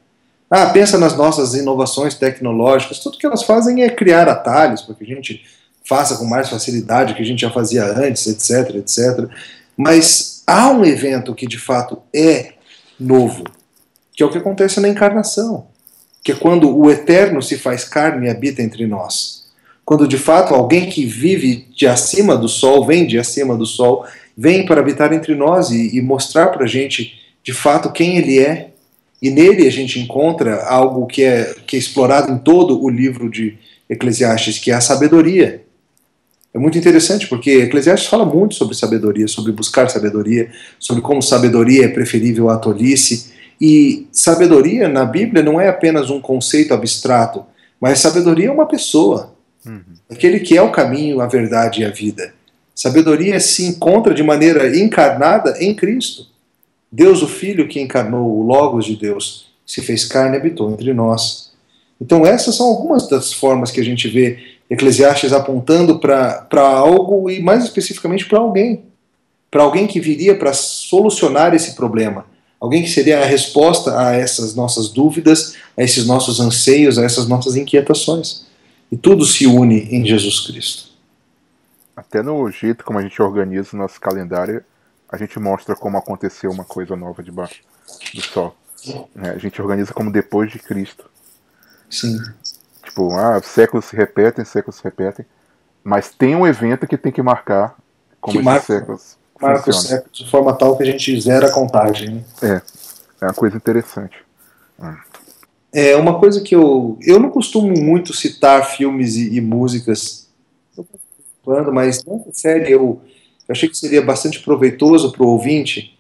Ah, 0.51 0.67
pensa 0.67 0.99
nas 0.99 1.17
nossas 1.17 1.55
inovações 1.55 2.15
tecnológicas, 2.15 2.99
tudo 2.99 3.17
que 3.17 3.25
elas 3.25 3.43
fazem 3.43 3.83
é 3.83 3.89
criar 3.89 4.29
atalhos 4.29 4.83
para 4.83 4.95
que 4.95 5.05
a 5.05 5.07
gente 5.07 5.43
faça 5.83 6.17
com 6.17 6.27
mais 6.27 6.51
facilidade 6.51 7.13
o 7.13 7.17
que 7.17 7.23
a 7.23 7.27
gente 7.27 7.41
já 7.41 7.51
fazia 7.51 7.85
antes, 7.85 8.27
etc, 8.27 8.77
etc. 8.77 9.29
Mas 9.77 10.43
há 10.47 10.71
um 10.71 10.85
evento 10.85 11.35
que 11.35 11.47
de 11.47 11.59
fato 11.59 11.99
é 12.15 12.53
novo, 13.01 13.45
que 14.13 14.23
é 14.23 14.27
o 14.27 14.31
que 14.31 14.39
acontece 14.39 14.81
na 14.81 14.89
encarnação, 14.89 15.67
que 16.23 16.33
é 16.33 16.35
quando 16.35 16.77
o 16.77 16.91
eterno 16.91 17.43
se 17.43 17.57
faz 17.57 17.85
carne 17.85 18.27
e 18.27 18.31
habita 18.31 18.63
entre 18.63 18.87
nós 18.87 19.44
quando 19.85 20.09
de 20.09 20.17
fato 20.17 20.55
alguém 20.55 20.89
que 20.89 21.05
vive 21.05 21.67
de 21.75 21.87
acima 21.87 22.37
do 22.37 22.49
sol, 22.49 22.87
vem 22.87 23.07
de 23.07 23.19
acima 23.19 23.57
do 23.57 23.67
sol, 23.67 24.05
vem 24.37 24.65
para 24.65 24.81
habitar 24.81 25.13
entre 25.13 25.35
nós 25.35 25.71
e, 25.71 25.97
e 25.97 26.01
mostrar 26.01 26.49
para 26.49 26.65
a 26.65 26.69
gente 26.69 27.19
de 27.43 27.53
fato 27.53 27.93
quem 27.93 28.17
ele 28.17 28.39
é. 28.39 28.71
E 29.21 29.31
nele 29.31 29.67
a 29.67 29.71
gente 29.71 29.99
encontra 30.01 30.65
algo 30.65 31.07
que 31.07 31.23
é, 31.23 31.55
que 31.67 31.77
é 31.77 31.79
explorado 31.79 32.33
em 32.33 32.39
todo 32.39 32.83
o 32.83 32.89
livro 32.89 33.31
de 33.31 33.57
Eclesiastes, 33.89 34.59
que 34.59 34.71
é 34.71 34.75
a 34.75 34.81
sabedoria. 34.81 35.63
É 36.53 36.59
muito 36.59 36.79
interessante 36.79 37.27
porque 37.27 37.51
Eclesiastes 37.51 38.09
fala 38.09 38.25
muito 38.25 38.55
sobre 38.55 38.77
sabedoria, 38.77 39.27
sobre 39.27 39.53
buscar 39.53 39.91
sabedoria, 39.91 40.51
sobre 40.79 41.03
como 41.03 41.21
sabedoria 41.21 41.87
é 41.87 41.89
preferível 41.89 42.49
à 42.49 42.57
tolice. 42.57 43.33
E 43.61 44.07
sabedoria 44.13 44.89
na 44.89 45.05
Bíblia 45.05 45.43
não 45.43 45.61
é 45.61 45.69
apenas 45.69 46.11
um 46.11 46.21
conceito 46.21 46.73
abstrato, 46.73 47.45
mas 47.81 47.99
sabedoria 47.99 48.49
é 48.49 48.53
uma 48.53 48.67
pessoa. 48.67 49.34
Uhum. 49.67 49.83
Aquele 50.11 50.41
que 50.41 50.57
é 50.57 50.63
o 50.63 50.73
caminho, 50.73 51.21
a 51.21 51.27
verdade 51.27 51.83
e 51.83 51.85
a 51.85 51.91
vida. 51.91 52.35
Sabedoria 52.75 53.39
se 53.39 53.65
encontra 53.65 54.13
de 54.13 54.23
maneira 54.23 54.77
encarnada 54.77 55.57
em 55.61 55.75
Cristo. 55.75 56.27
Deus, 56.91 57.23
o 57.23 57.29
Filho 57.29 57.69
que 57.69 57.81
encarnou 57.81 58.39
o 58.39 58.43
Logos 58.43 58.85
de 58.85 58.97
Deus, 58.97 59.47
se 59.67 59.81
fez 59.81 60.05
carne 60.05 60.37
e 60.37 60.41
habitou 60.41 60.71
entre 60.71 60.93
nós. 60.93 61.53
Então, 62.01 62.27
essas 62.27 62.57
são 62.57 62.67
algumas 62.67 63.09
das 63.09 63.33
formas 63.33 63.71
que 63.71 63.81
a 63.81 63.85
gente 63.85 64.09
vê 64.09 64.39
Eclesiastes 64.69 65.33
apontando 65.33 65.99
para 65.99 66.47
algo 66.61 67.31
e, 67.31 67.41
mais 67.41 67.65
especificamente, 67.65 68.27
para 68.27 68.39
alguém. 68.39 68.83
Para 69.51 69.63
alguém 69.63 69.87
que 69.87 70.01
viria 70.01 70.35
para 70.35 70.53
solucionar 70.53 71.55
esse 71.55 71.75
problema. 71.75 72.27
Alguém 72.61 72.83
que 72.83 72.91
seria 72.91 73.21
a 73.21 73.27
resposta 73.27 73.99
a 73.99 74.15
essas 74.15 74.55
nossas 74.55 74.89
dúvidas, 74.89 75.55
a 75.77 75.83
esses 75.83 76.07
nossos 76.07 76.41
anseios, 76.41 76.99
a 76.99 77.05
essas 77.05 77.29
nossas 77.29 77.57
inquietações. 77.57 78.44
E 78.95 78.97
tudo 78.97 79.25
se 79.25 79.45
une 79.45 79.93
em 79.93 80.07
Jesus 80.07 80.47
Cristo. 80.47 80.89
Até 81.97 82.23
no 82.23 82.49
jeito 82.49 82.85
como 82.85 82.97
a 82.97 83.03
gente 83.03 83.21
organiza 83.21 83.71
o 83.73 83.77
nosso 83.77 84.01
calendário, 84.01 84.63
a 85.09 85.17
gente 85.17 85.37
mostra 85.41 85.75
como 85.75 85.99
aconteceu 85.99 86.49
uma 86.53 86.65
coisa 86.65 86.95
nova 86.95 87.21
debaixo 87.21 87.61
do 88.15 88.21
sol. 88.21 88.57
É, 89.17 89.31
a 89.31 89.39
gente 89.39 89.61
organiza 89.61 89.93
como 89.93 90.13
depois 90.13 90.53
de 90.53 90.61
Cristo. 90.61 91.11
Sim. 91.91 92.21
Tipo, 92.85 93.13
ah, 93.17 93.43
séculos 93.43 93.87
se 93.87 93.97
repetem, 93.97 94.45
séculos 94.45 94.77
se 94.77 94.85
repetem, 94.85 95.27
mas 95.83 96.11
tem 96.11 96.37
um 96.37 96.47
evento 96.47 96.87
que 96.87 96.97
tem 96.97 97.11
que 97.11 97.21
marcar 97.21 97.75
como 98.21 98.39
que 98.39 98.45
marca, 98.45 98.65
séculos 98.65 99.17
marca 99.41 99.71
os 99.71 99.83
séculos 99.83 100.17
de 100.17 100.31
forma 100.31 100.55
tal 100.55 100.77
que 100.77 100.85
a 100.85 100.87
gente 100.87 101.21
zera 101.21 101.49
a 101.49 101.53
contagem. 101.53 102.15
Né? 102.15 102.25
É, 102.43 102.63
é 103.23 103.27
uma 103.27 103.35
coisa 103.35 103.57
interessante. 103.57 104.17
Hum. 104.79 104.95
É 105.75 105.97
uma 105.97 106.21
coisa 106.21 106.41
que 106.41 106.55
eu. 106.55 106.97
Eu 107.03 107.19
não 107.19 107.31
costumo 107.31 107.77
muito 107.77 108.15
citar 108.15 108.65
filmes 108.65 109.17
e, 109.17 109.35
e 109.35 109.41
músicas, 109.41 110.29
mas 111.73 112.05
nessa 112.05 112.33
série 112.33 112.71
eu, 112.71 113.01
eu 113.49 113.53
achei 113.53 113.69
que 113.69 113.77
seria 113.77 114.01
bastante 114.01 114.41
proveitoso 114.41 115.11
para 115.11 115.25
o 115.25 115.29
ouvinte 115.29 115.95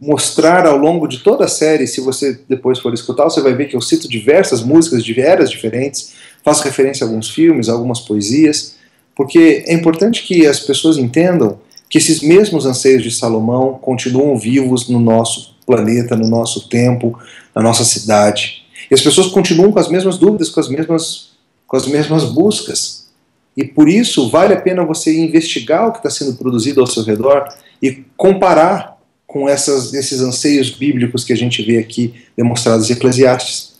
mostrar 0.00 0.66
ao 0.66 0.78
longo 0.78 1.06
de 1.06 1.18
toda 1.18 1.44
a 1.44 1.48
série, 1.48 1.86
se 1.86 2.00
você 2.00 2.40
depois 2.48 2.78
for 2.78 2.92
escutar, 2.94 3.24
você 3.24 3.40
vai 3.40 3.54
ver 3.54 3.66
que 3.66 3.76
eu 3.76 3.80
cito 3.82 4.08
diversas 4.08 4.62
músicas 4.62 5.04
de 5.04 5.20
eras 5.20 5.50
diferentes, 5.50 6.14
faço 6.42 6.64
referência 6.64 7.04
a 7.04 7.08
alguns 7.08 7.28
filmes, 7.28 7.68
a 7.68 7.72
algumas 7.72 8.00
poesias, 8.00 8.76
porque 9.14 9.62
é 9.66 9.74
importante 9.74 10.22
que 10.22 10.46
as 10.46 10.58
pessoas 10.58 10.96
entendam 10.96 11.58
que 11.88 11.98
esses 11.98 12.22
mesmos 12.22 12.64
anseios 12.64 13.02
de 13.02 13.10
Salomão 13.10 13.74
continuam 13.74 14.38
vivos 14.38 14.88
no 14.88 14.98
nosso 14.98 15.54
planeta, 15.66 16.16
no 16.16 16.26
nosso 16.26 16.68
tempo, 16.68 17.18
na 17.54 17.60
nossa 17.60 17.84
cidade. 17.84 18.59
E 18.90 18.94
as 18.94 19.00
pessoas 19.00 19.28
continuam 19.28 19.70
com 19.70 19.78
as 19.78 19.88
mesmas 19.88 20.18
dúvidas, 20.18 20.48
com 20.48 20.60
as 20.60 20.68
mesmas, 20.68 21.30
com 21.66 21.76
as 21.76 21.86
mesmas 21.86 22.24
buscas. 22.24 23.08
E 23.56 23.64
por 23.64 23.88
isso 23.88 24.28
vale 24.28 24.54
a 24.54 24.60
pena 24.60 24.84
você 24.84 25.16
investigar 25.16 25.88
o 25.88 25.92
que 25.92 25.98
está 25.98 26.10
sendo 26.10 26.36
produzido 26.36 26.80
ao 26.80 26.86
seu 26.86 27.02
redor 27.02 27.48
e 27.82 28.04
comparar 28.16 28.98
com 29.26 29.48
essas, 29.48 29.94
esses 29.94 30.20
anseios 30.20 30.70
bíblicos 30.70 31.24
que 31.24 31.32
a 31.32 31.36
gente 31.36 31.62
vê 31.62 31.78
aqui 31.78 32.14
demonstrados 32.36 32.90
em 32.90 32.94
Eclesiastes. 32.94 33.74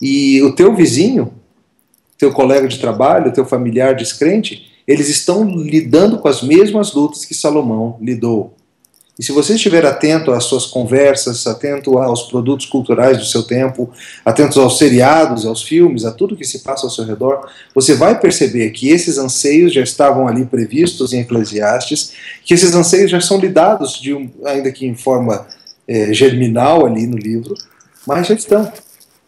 E 0.00 0.40
o 0.42 0.54
teu 0.54 0.74
vizinho, 0.74 1.34
teu 2.16 2.32
colega 2.32 2.66
de 2.66 2.78
trabalho, 2.78 3.32
teu 3.32 3.44
familiar 3.44 3.94
descrente, 3.94 4.72
eles 4.86 5.08
estão 5.08 5.44
lidando 5.44 6.18
com 6.18 6.28
as 6.28 6.42
mesmas 6.42 6.92
lutas 6.94 7.24
que 7.24 7.34
Salomão 7.34 7.98
lidou. 8.00 8.54
E 9.16 9.22
se 9.22 9.30
você 9.30 9.54
estiver 9.54 9.86
atento 9.86 10.32
às 10.32 10.44
suas 10.44 10.66
conversas, 10.66 11.46
atento 11.46 11.98
aos 11.98 12.24
produtos 12.24 12.66
culturais 12.66 13.16
do 13.16 13.24
seu 13.24 13.44
tempo, 13.44 13.90
atento 14.24 14.60
aos 14.60 14.76
seriados, 14.76 15.46
aos 15.46 15.62
filmes, 15.62 16.04
a 16.04 16.10
tudo 16.10 16.36
que 16.36 16.44
se 16.44 16.60
passa 16.60 16.84
ao 16.84 16.90
seu 16.90 17.04
redor, 17.04 17.48
você 17.72 17.94
vai 17.94 18.18
perceber 18.18 18.70
que 18.70 18.88
esses 18.88 19.16
anseios 19.16 19.72
já 19.72 19.82
estavam 19.82 20.26
ali 20.26 20.44
previstos 20.44 21.12
em 21.12 21.20
Eclesiastes, 21.20 22.12
que 22.44 22.54
esses 22.54 22.74
anseios 22.74 23.10
já 23.10 23.20
são 23.20 23.38
lidados, 23.38 24.00
um, 24.08 24.28
ainda 24.44 24.72
que 24.72 24.84
em 24.84 24.96
forma 24.96 25.46
é, 25.86 26.12
germinal 26.12 26.84
ali 26.84 27.06
no 27.06 27.16
livro, 27.16 27.54
mas 28.04 28.26
já 28.26 28.34
estão. 28.34 28.72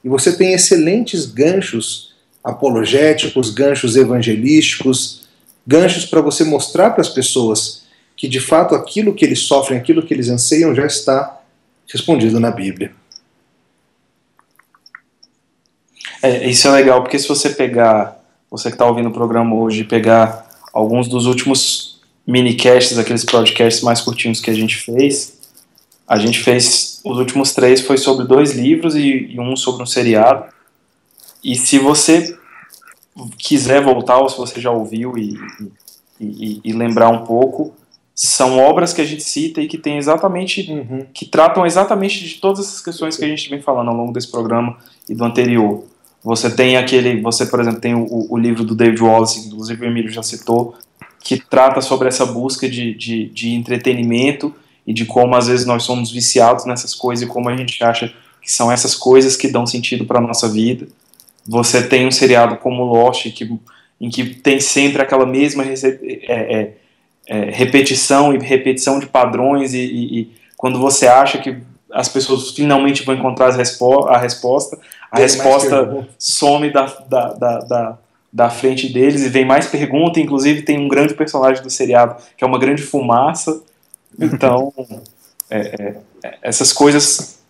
E 0.02 0.08
você 0.08 0.32
tem 0.32 0.52
excelentes 0.52 1.26
ganchos 1.26 2.14
apologéticos, 2.42 3.50
ganchos 3.50 3.96
evangelísticos, 3.96 5.28
ganchos 5.64 6.04
para 6.06 6.20
você 6.20 6.42
mostrar 6.42 6.90
para 6.90 7.02
as 7.02 7.08
pessoas 7.08 7.85
que 8.16 8.26
de 8.26 8.40
fato 8.40 8.74
aquilo 8.74 9.14
que 9.14 9.24
eles 9.24 9.40
sofrem, 9.40 9.78
aquilo 9.78 10.02
que 10.02 10.14
eles 10.14 10.28
anseiam 10.28 10.74
já 10.74 10.86
está 10.86 11.40
respondido 11.86 12.40
na 12.40 12.50
Bíblia. 12.50 12.92
É, 16.22 16.48
isso 16.48 16.66
é 16.66 16.70
legal, 16.70 17.02
porque 17.02 17.18
se 17.18 17.28
você 17.28 17.50
pegar, 17.50 18.20
você 18.50 18.68
que 18.68 18.74
está 18.74 18.86
ouvindo 18.86 19.10
o 19.10 19.12
programa 19.12 19.54
hoje, 19.54 19.84
pegar 19.84 20.48
alguns 20.72 21.08
dos 21.08 21.26
últimos 21.26 22.00
minicasts, 22.26 22.98
aqueles 22.98 23.24
podcasts 23.24 23.82
mais 23.82 24.00
curtinhos 24.00 24.40
que 24.40 24.50
a 24.50 24.54
gente 24.54 24.76
fez, 24.76 25.36
a 26.08 26.18
gente 26.18 26.42
fez, 26.42 27.00
os 27.04 27.18
últimos 27.18 27.52
três 27.52 27.80
foi 27.80 27.98
sobre 27.98 28.26
dois 28.26 28.52
livros 28.52 28.94
e, 28.94 29.28
e 29.30 29.40
um 29.40 29.54
sobre 29.56 29.82
um 29.82 29.86
seriado. 29.86 30.44
E 31.44 31.54
se 31.54 31.78
você 31.78 32.36
quiser 33.38 33.82
voltar, 33.82 34.18
ou 34.18 34.28
se 34.28 34.36
você 34.36 34.60
já 34.60 34.70
ouviu 34.70 35.16
e, 35.18 35.38
e, 36.20 36.60
e 36.64 36.72
lembrar 36.72 37.08
um 37.10 37.24
pouco, 37.24 37.74
são 38.18 38.58
obras 38.58 38.94
que 38.94 39.02
a 39.02 39.04
gente 39.04 39.22
cita 39.22 39.60
e 39.60 39.68
que 39.68 39.76
tem 39.76 39.98
exatamente 39.98 40.70
uhum. 40.70 41.04
que 41.12 41.26
tratam 41.26 41.66
exatamente 41.66 42.24
de 42.24 42.36
todas 42.36 42.60
essas 42.60 42.80
questões 42.80 43.14
que 43.14 43.24
a 43.24 43.28
gente 43.28 43.50
vem 43.50 43.60
falando 43.60 43.90
ao 43.90 43.94
longo 43.94 44.10
desse 44.10 44.30
programa 44.30 44.78
e 45.06 45.14
do 45.14 45.22
anterior. 45.22 45.84
Você 46.24 46.48
tem 46.48 46.78
aquele, 46.78 47.20
você 47.20 47.44
por 47.44 47.60
exemplo 47.60 47.78
tem 47.78 47.94
o, 47.94 48.26
o 48.30 48.38
livro 48.38 48.64
do 48.64 48.74
David 48.74 49.02
Wallace, 49.02 49.46
inclusive 49.46 49.84
o 49.84 49.88
Emílio 49.88 50.10
já 50.10 50.22
citou, 50.22 50.74
que 51.22 51.38
trata 51.38 51.82
sobre 51.82 52.08
essa 52.08 52.24
busca 52.24 52.66
de, 52.66 52.94
de, 52.94 53.26
de 53.26 53.50
entretenimento 53.50 54.54
e 54.86 54.94
de 54.94 55.04
como 55.04 55.36
às 55.36 55.46
vezes 55.46 55.66
nós 55.66 55.82
somos 55.82 56.10
viciados 56.10 56.64
nessas 56.64 56.94
coisas 56.94 57.28
e 57.28 57.30
como 57.30 57.50
a 57.50 57.56
gente 57.56 57.84
acha 57.84 58.10
que 58.40 58.50
são 58.50 58.72
essas 58.72 58.94
coisas 58.94 59.36
que 59.36 59.46
dão 59.46 59.66
sentido 59.66 60.06
para 60.06 60.22
nossa 60.22 60.48
vida. 60.48 60.88
Você 61.46 61.86
tem 61.86 62.06
um 62.06 62.10
seriado 62.10 62.56
como 62.56 62.82
Lost, 62.82 63.30
que, 63.32 63.58
em 64.00 64.08
que 64.08 64.24
tem 64.24 64.58
sempre 64.58 65.02
aquela 65.02 65.26
mesma 65.26 65.64
é, 65.64 65.76
é, 66.28 66.76
é, 67.26 67.50
repetição 67.50 68.32
e 68.32 68.38
repetição 68.38 68.98
de 68.98 69.06
padrões 69.06 69.74
e, 69.74 69.80
e, 69.80 70.20
e, 70.20 70.32
quando 70.56 70.78
você 70.78 71.06
acha 71.06 71.38
que 71.38 71.58
as 71.92 72.08
pessoas 72.08 72.50
finalmente 72.50 73.04
vão 73.04 73.14
encontrar 73.14 73.50
respo 73.50 74.06
a 74.06 74.18
resposta, 74.18 74.78
a 75.10 75.18
resposta 75.18 76.06
some 76.18 76.70
da, 76.70 76.86
da, 77.08 77.32
da, 77.32 77.58
da, 77.58 77.98
da 78.32 78.50
frente 78.50 78.92
deles 78.92 79.22
e 79.22 79.28
vem 79.28 79.44
mais 79.44 79.66
pergunta, 79.66 80.20
inclusive 80.20 80.62
tem 80.62 80.78
um 80.78 80.88
grande 80.88 81.14
personagem 81.14 81.62
do 81.62 81.70
seriado 81.70 82.16
que 82.36 82.44
é 82.44 82.46
uma 82.46 82.58
grande 82.58 82.82
fumaça, 82.82 83.62
então 84.18 84.72
é, 85.50 85.96
é, 86.24 86.38
essas 86.42 86.72
coisas, 86.72 87.40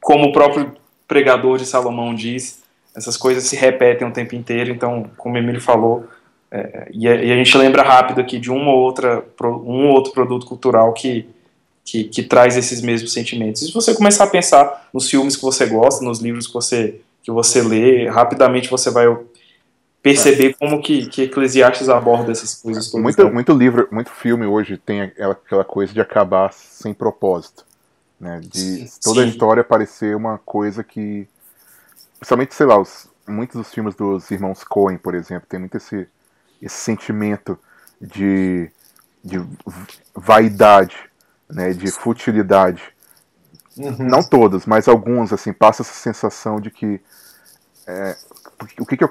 como 0.00 0.28
o 0.28 0.32
próprio 0.32 0.74
pregador 1.06 1.58
de 1.58 1.66
Salomão 1.66 2.14
diz, 2.14 2.62
essas 2.94 3.16
coisas 3.16 3.44
se 3.44 3.56
repetem 3.56 4.06
o 4.06 4.12
tempo 4.12 4.34
inteiro, 4.34 4.70
então, 4.70 5.10
como 5.16 5.34
o 5.34 5.38
Emílio 5.38 5.60
falou, 5.60 6.06
é, 6.54 6.88
e, 6.92 7.08
a, 7.08 7.14
e, 7.14 7.32
a, 7.32 7.36
gente 7.36 7.56
lembra 7.56 7.82
rápido 7.82 8.20
aqui 8.20 8.38
de 8.38 8.50
uma 8.50 8.70
ou 8.70 8.80
outra, 8.80 9.24
um 9.40 9.86
ou 9.86 9.94
outro 9.94 10.12
produto 10.12 10.44
cultural 10.44 10.92
que, 10.92 11.26
que, 11.82 12.04
que, 12.04 12.22
traz 12.22 12.58
esses 12.58 12.82
mesmos 12.82 13.10
sentimentos. 13.14 13.62
E 13.62 13.68
se 13.68 13.72
você 13.72 13.94
começar 13.94 14.24
a 14.24 14.26
pensar 14.26 14.90
nos 14.92 15.08
filmes 15.08 15.34
que 15.34 15.40
você 15.40 15.64
gosta, 15.64 16.04
nos 16.04 16.20
livros 16.20 16.46
que 16.46 16.52
você, 16.52 17.00
que 17.22 17.30
você 17.30 17.62
lê, 17.62 18.06
rapidamente 18.06 18.68
você 18.68 18.90
vai 18.90 19.06
perceber 20.02 20.54
como 20.58 20.82
que, 20.82 21.06
que 21.06 21.22
Eclesiastes 21.22 21.88
aborda 21.88 22.32
essas 22.32 22.54
coisas 22.60 22.90
todas. 22.90 23.02
Muito, 23.02 23.32
muito 23.32 23.52
livro, 23.54 23.88
muito 23.90 24.10
filme 24.10 24.44
hoje 24.44 24.76
tem 24.76 25.00
aquela, 25.00 25.32
aquela 25.32 25.64
coisa 25.64 25.94
de 25.94 26.02
acabar 26.02 26.52
sem 26.52 26.92
propósito. 26.92 27.64
Né, 28.20 28.40
de 28.40 28.86
sim, 28.86 29.00
toda 29.02 29.22
sim. 29.22 29.26
a 29.26 29.30
história 29.30 29.64
parecer 29.64 30.14
uma 30.14 30.38
coisa 30.38 30.84
que. 30.84 31.26
Principalmente, 32.18 32.54
sei 32.54 32.66
lá, 32.66 32.78
os, 32.78 33.08
muitos 33.26 33.56
dos 33.56 33.72
filmes 33.72 33.94
dos 33.94 34.30
irmãos 34.30 34.62
Coen, 34.62 34.98
por 34.98 35.14
exemplo, 35.14 35.48
tem 35.48 35.58
muito 35.58 35.76
esse, 35.76 36.06
esse 36.62 36.76
sentimento 36.76 37.58
de, 38.00 38.70
de 39.22 39.42
vaidade, 40.14 40.96
né, 41.50 41.72
de 41.72 41.90
futilidade. 41.90 42.82
Uhum. 43.76 43.96
Não 43.98 44.22
todos, 44.22 44.64
mas 44.64 44.86
alguns, 44.86 45.32
assim, 45.32 45.52
passa 45.52 45.82
essa 45.82 45.94
sensação 45.94 46.60
de 46.60 46.70
que 46.70 47.00
é, 47.86 48.16
o 48.78 48.86
que, 48.86 48.96
que, 48.96 49.04
eu 49.04 49.10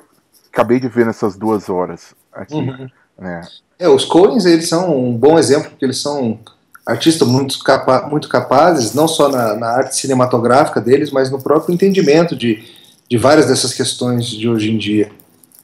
acabei 0.52 0.80
de 0.80 0.88
ver 0.88 1.06
nessas 1.06 1.36
duas 1.36 1.70
horas 1.70 2.16
aqui, 2.32 2.56
uhum. 2.56 2.90
né? 3.18 3.42
É, 3.78 3.90
os 3.90 4.06
Coens, 4.06 4.46
eles 4.46 4.70
são 4.70 4.96
um 4.96 5.18
bom 5.18 5.40
exemplo, 5.40 5.72
porque 5.72 5.84
eles 5.84 6.00
são 6.00 6.40
artistas 6.86 7.28
muito, 7.28 7.64
capa 7.64 8.08
muito 8.08 8.30
capazes, 8.30 8.94
não 8.94 9.08
só 9.08 9.28
na, 9.28 9.56
na, 9.56 9.68
arte 9.70 9.96
cinematográfica 9.96 10.80
deles, 10.80 11.12
mas 11.12 11.32
no 11.32 11.42
próprio 11.42 11.74
entendimento 11.74 12.36
de, 12.36 12.64
de 13.10 13.18
várias 13.18 13.48
dessas 13.48 13.74
questões 13.74 14.28
de 14.28 14.48
hoje 14.48 14.72
em 14.72 14.78
dia. 14.78 15.12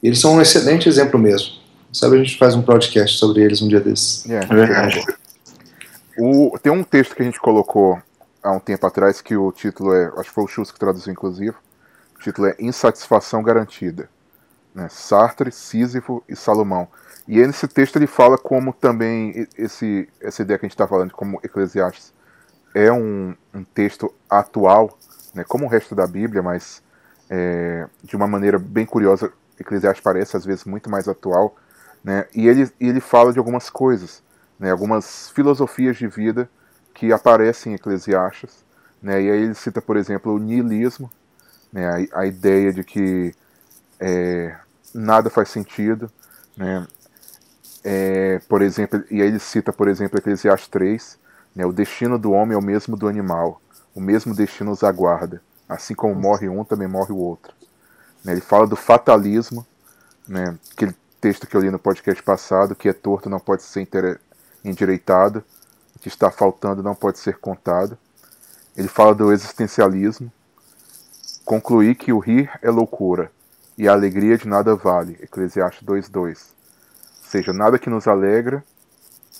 Eles 0.02 0.20
são 0.20 0.34
um 0.34 0.40
excelente 0.40 0.88
exemplo 0.88 1.18
mesmo. 1.18 1.57
Sabe, 1.92 2.16
a 2.16 2.18
gente 2.18 2.36
faz 2.38 2.54
um 2.54 2.62
podcast 2.62 3.18
sobre 3.18 3.42
eles 3.42 3.62
um 3.62 3.68
dia 3.68 3.80
desses. 3.80 4.28
É, 4.28 4.36
é 4.36 4.46
verdade. 4.46 5.04
O, 6.18 6.58
tem 6.58 6.72
um 6.72 6.82
texto 6.82 7.14
que 7.14 7.22
a 7.22 7.24
gente 7.24 7.40
colocou 7.40 8.00
há 8.42 8.52
um 8.52 8.60
tempo 8.60 8.86
atrás 8.86 9.20
que 9.20 9.36
o 9.36 9.50
título 9.52 9.94
é, 9.94 10.06
acho 10.16 10.28
que 10.28 10.34
foi 10.34 10.44
o 10.44 10.48
Schultz 10.48 10.72
que 10.72 10.78
traduziu 10.78 11.12
inclusive, 11.12 11.54
o 12.16 12.20
título 12.20 12.48
é 12.48 12.56
Insatisfação 12.58 13.42
Garantida. 13.42 14.08
Né? 14.74 14.88
Sartre, 14.90 15.50
Sísifo 15.50 16.22
e 16.28 16.36
Salomão. 16.36 16.88
E 17.26 17.38
nesse 17.38 17.66
texto 17.68 17.96
ele 17.96 18.06
fala 18.06 18.36
como 18.36 18.72
também 18.72 19.46
esse, 19.56 20.08
essa 20.20 20.42
ideia 20.42 20.58
que 20.58 20.66
a 20.66 20.68
gente 20.68 20.74
está 20.74 20.86
falando, 20.86 21.12
como 21.12 21.40
Eclesiastes 21.42 22.12
é 22.74 22.92
um, 22.92 23.34
um 23.54 23.64
texto 23.64 24.12
atual, 24.28 24.96
né, 25.34 25.44
como 25.44 25.64
o 25.64 25.68
resto 25.68 25.94
da 25.94 26.06
Bíblia, 26.06 26.42
mas 26.42 26.82
é, 27.28 27.86
de 28.02 28.16
uma 28.16 28.26
maneira 28.26 28.58
bem 28.58 28.86
curiosa, 28.86 29.32
Eclesiastes 29.58 30.02
parece 30.02 30.36
às 30.36 30.44
vezes 30.44 30.64
muito 30.64 30.88
mais 30.88 31.08
atual 31.08 31.56
né? 32.08 32.26
E 32.34 32.48
ele, 32.48 32.72
ele 32.80 33.00
fala 33.00 33.34
de 33.34 33.38
algumas 33.38 33.68
coisas, 33.68 34.22
né? 34.58 34.70
algumas 34.70 35.28
filosofias 35.28 35.98
de 35.98 36.06
vida 36.06 36.48
que 36.94 37.12
aparecem 37.12 37.72
em 37.72 37.74
Eclesiastes. 37.74 38.64
Né? 39.02 39.24
E 39.24 39.30
aí 39.30 39.42
ele 39.42 39.52
cita, 39.52 39.82
por 39.82 39.94
exemplo, 39.94 40.32
o 40.32 40.38
niilismo, 40.38 41.10
né? 41.70 42.08
a, 42.14 42.20
a 42.20 42.26
ideia 42.26 42.72
de 42.72 42.82
que 42.82 43.34
é, 44.00 44.56
nada 44.94 45.28
faz 45.28 45.50
sentido. 45.50 46.10
Né? 46.56 46.86
É, 47.84 48.38
por 48.48 48.62
exemplo, 48.62 49.04
e 49.10 49.20
aí 49.20 49.28
ele 49.28 49.38
cita, 49.38 49.70
por 49.70 49.86
exemplo, 49.86 50.18
Eclesiastes 50.18 50.68
3, 50.68 51.18
né? 51.54 51.66
o 51.66 51.74
destino 51.74 52.18
do 52.18 52.32
homem 52.32 52.54
é 52.54 52.58
o 52.58 52.62
mesmo 52.62 52.96
do 52.96 53.06
animal, 53.06 53.60
o 53.94 54.00
mesmo 54.00 54.34
destino 54.34 54.70
os 54.70 54.82
aguarda. 54.82 55.42
Assim 55.68 55.94
como 55.94 56.14
morre 56.14 56.48
um, 56.48 56.64
também 56.64 56.88
morre 56.88 57.12
o 57.12 57.18
outro. 57.18 57.52
Né? 58.24 58.32
Ele 58.32 58.40
fala 58.40 58.66
do 58.66 58.76
fatalismo, 58.76 59.66
né? 60.26 60.58
que 60.74 60.86
ele 60.86 60.96
texto 61.20 61.46
que 61.46 61.56
eu 61.56 61.60
li 61.60 61.70
no 61.70 61.78
podcast 61.78 62.22
passado, 62.22 62.74
que 62.74 62.88
é 62.88 62.92
torto 62.92 63.28
não 63.28 63.40
pode 63.40 63.62
ser 63.62 63.88
endireitado, 64.64 65.44
o 65.94 65.98
que 65.98 66.08
está 66.08 66.30
faltando 66.30 66.82
não 66.82 66.94
pode 66.94 67.18
ser 67.18 67.38
contado. 67.38 67.98
Ele 68.76 68.88
fala 68.88 69.14
do 69.14 69.32
existencialismo, 69.32 70.32
concluir 71.44 71.96
que 71.96 72.12
o 72.12 72.18
rir 72.18 72.50
é 72.62 72.70
loucura 72.70 73.32
e 73.76 73.88
a 73.88 73.92
alegria 73.92 74.38
de 74.38 74.46
nada 74.46 74.74
vale, 74.74 75.18
Eclesiastes 75.20 75.86
2.2. 75.86 76.26
Ou 76.26 77.30
seja, 77.30 77.52
nada 77.52 77.78
que 77.78 77.90
nos 77.90 78.06
alegra 78.06 78.64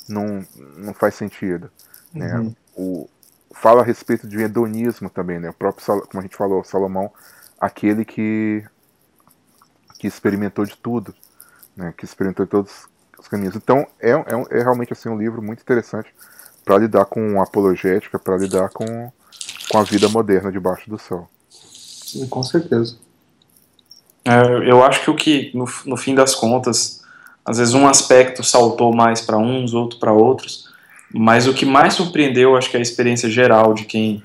não, 0.09 0.45
não 0.77 0.93
faz 0.93 1.15
sentido. 1.15 1.71
Né? 2.13 2.35
Uhum. 2.35 2.45
Né? 2.45 2.57
O, 2.77 3.09
fala 3.53 3.83
a 3.83 3.85
respeito 3.85 4.27
de 4.27 4.41
hedonismo 4.41 5.09
também, 5.09 5.39
né? 5.39 5.51
o 5.51 5.55
próprio, 5.55 5.85
como 5.87 6.19
a 6.19 6.23
gente 6.23 6.37
falou, 6.37 6.63
Salomão, 6.65 7.13
aquele 7.61 8.05
que 8.05 8.65
que 9.99 10.07
experimentou 10.07 10.65
de 10.65 10.77
tudo, 10.77 11.13
né, 11.79 11.95
que 11.97 12.05
experimentou 12.05 12.47
todos 12.47 12.89
os 13.17 13.29
caminhos. 13.29 13.55
Então 13.55 13.87
é, 14.01 14.11
é, 14.11 14.59
é 14.59 14.63
realmente 14.63 14.93
assim 14.93 15.09
um 15.09 15.17
livro 15.17 15.41
muito 15.41 15.61
interessante 15.61 16.13
para 16.65 16.77
lidar 16.77 17.05
com 17.07 17.41
apologética, 17.41 18.19
para 18.19 18.37
lidar 18.37 18.69
com, 18.71 19.11
com 19.71 19.79
a 19.79 19.85
vida 19.85 20.09
moderna 20.09 20.51
debaixo 20.51 20.91
do 20.91 20.99
céu. 20.99 21.31
Sim, 21.49 22.27
com 22.27 22.43
certeza. 22.43 22.97
É, 24.25 24.71
eu 24.71 24.83
acho 24.83 25.03
que 25.03 25.11
o 25.11 25.15
que, 25.15 25.51
no, 25.55 25.67
no 25.87 25.97
fim 25.97 26.15
das 26.15 26.35
contas, 26.35 27.03
às 27.45 27.59
vezes 27.59 27.73
um 27.73 27.87
aspecto 27.87 28.43
saltou 28.43 28.95
mais 28.95 29.21
para 29.23 29.39
uns, 29.39 29.73
outro 29.73 29.99
para 29.99 30.13
outros, 30.13 30.69
mas 31.11 31.47
o 31.47 31.55
que 31.55 31.65
mais 31.65 31.95
surpreendeu, 31.95 32.57
acho 32.57 32.71
que 32.71 32.77
é 32.77 32.81
a 32.81 32.83
experiência 32.83 33.31
geral 33.31 33.73
de 33.73 33.85
quem, 33.85 34.23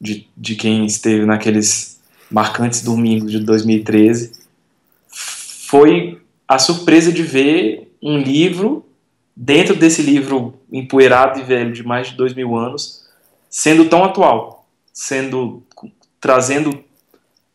de, 0.00 0.26
de 0.34 0.54
quem 0.54 0.86
esteve 0.86 1.26
naqueles 1.26 2.00
marcantes 2.30 2.82
domingos 2.82 3.30
de 3.30 3.40
2013, 3.40 4.32
foi 5.08 6.23
a 6.46 6.58
surpresa 6.58 7.12
de 7.12 7.22
ver 7.22 7.96
um 8.02 8.18
livro, 8.18 8.84
dentro 9.34 9.74
desse 9.74 10.02
livro 10.02 10.60
empoeirado 10.70 11.40
e 11.40 11.42
velho 11.42 11.72
de 11.72 11.82
mais 11.82 12.08
de 12.08 12.16
dois 12.16 12.34
mil 12.34 12.56
anos, 12.56 13.06
sendo 13.48 13.88
tão 13.88 14.04
atual, 14.04 14.66
sendo 14.92 15.62
trazendo 16.20 16.84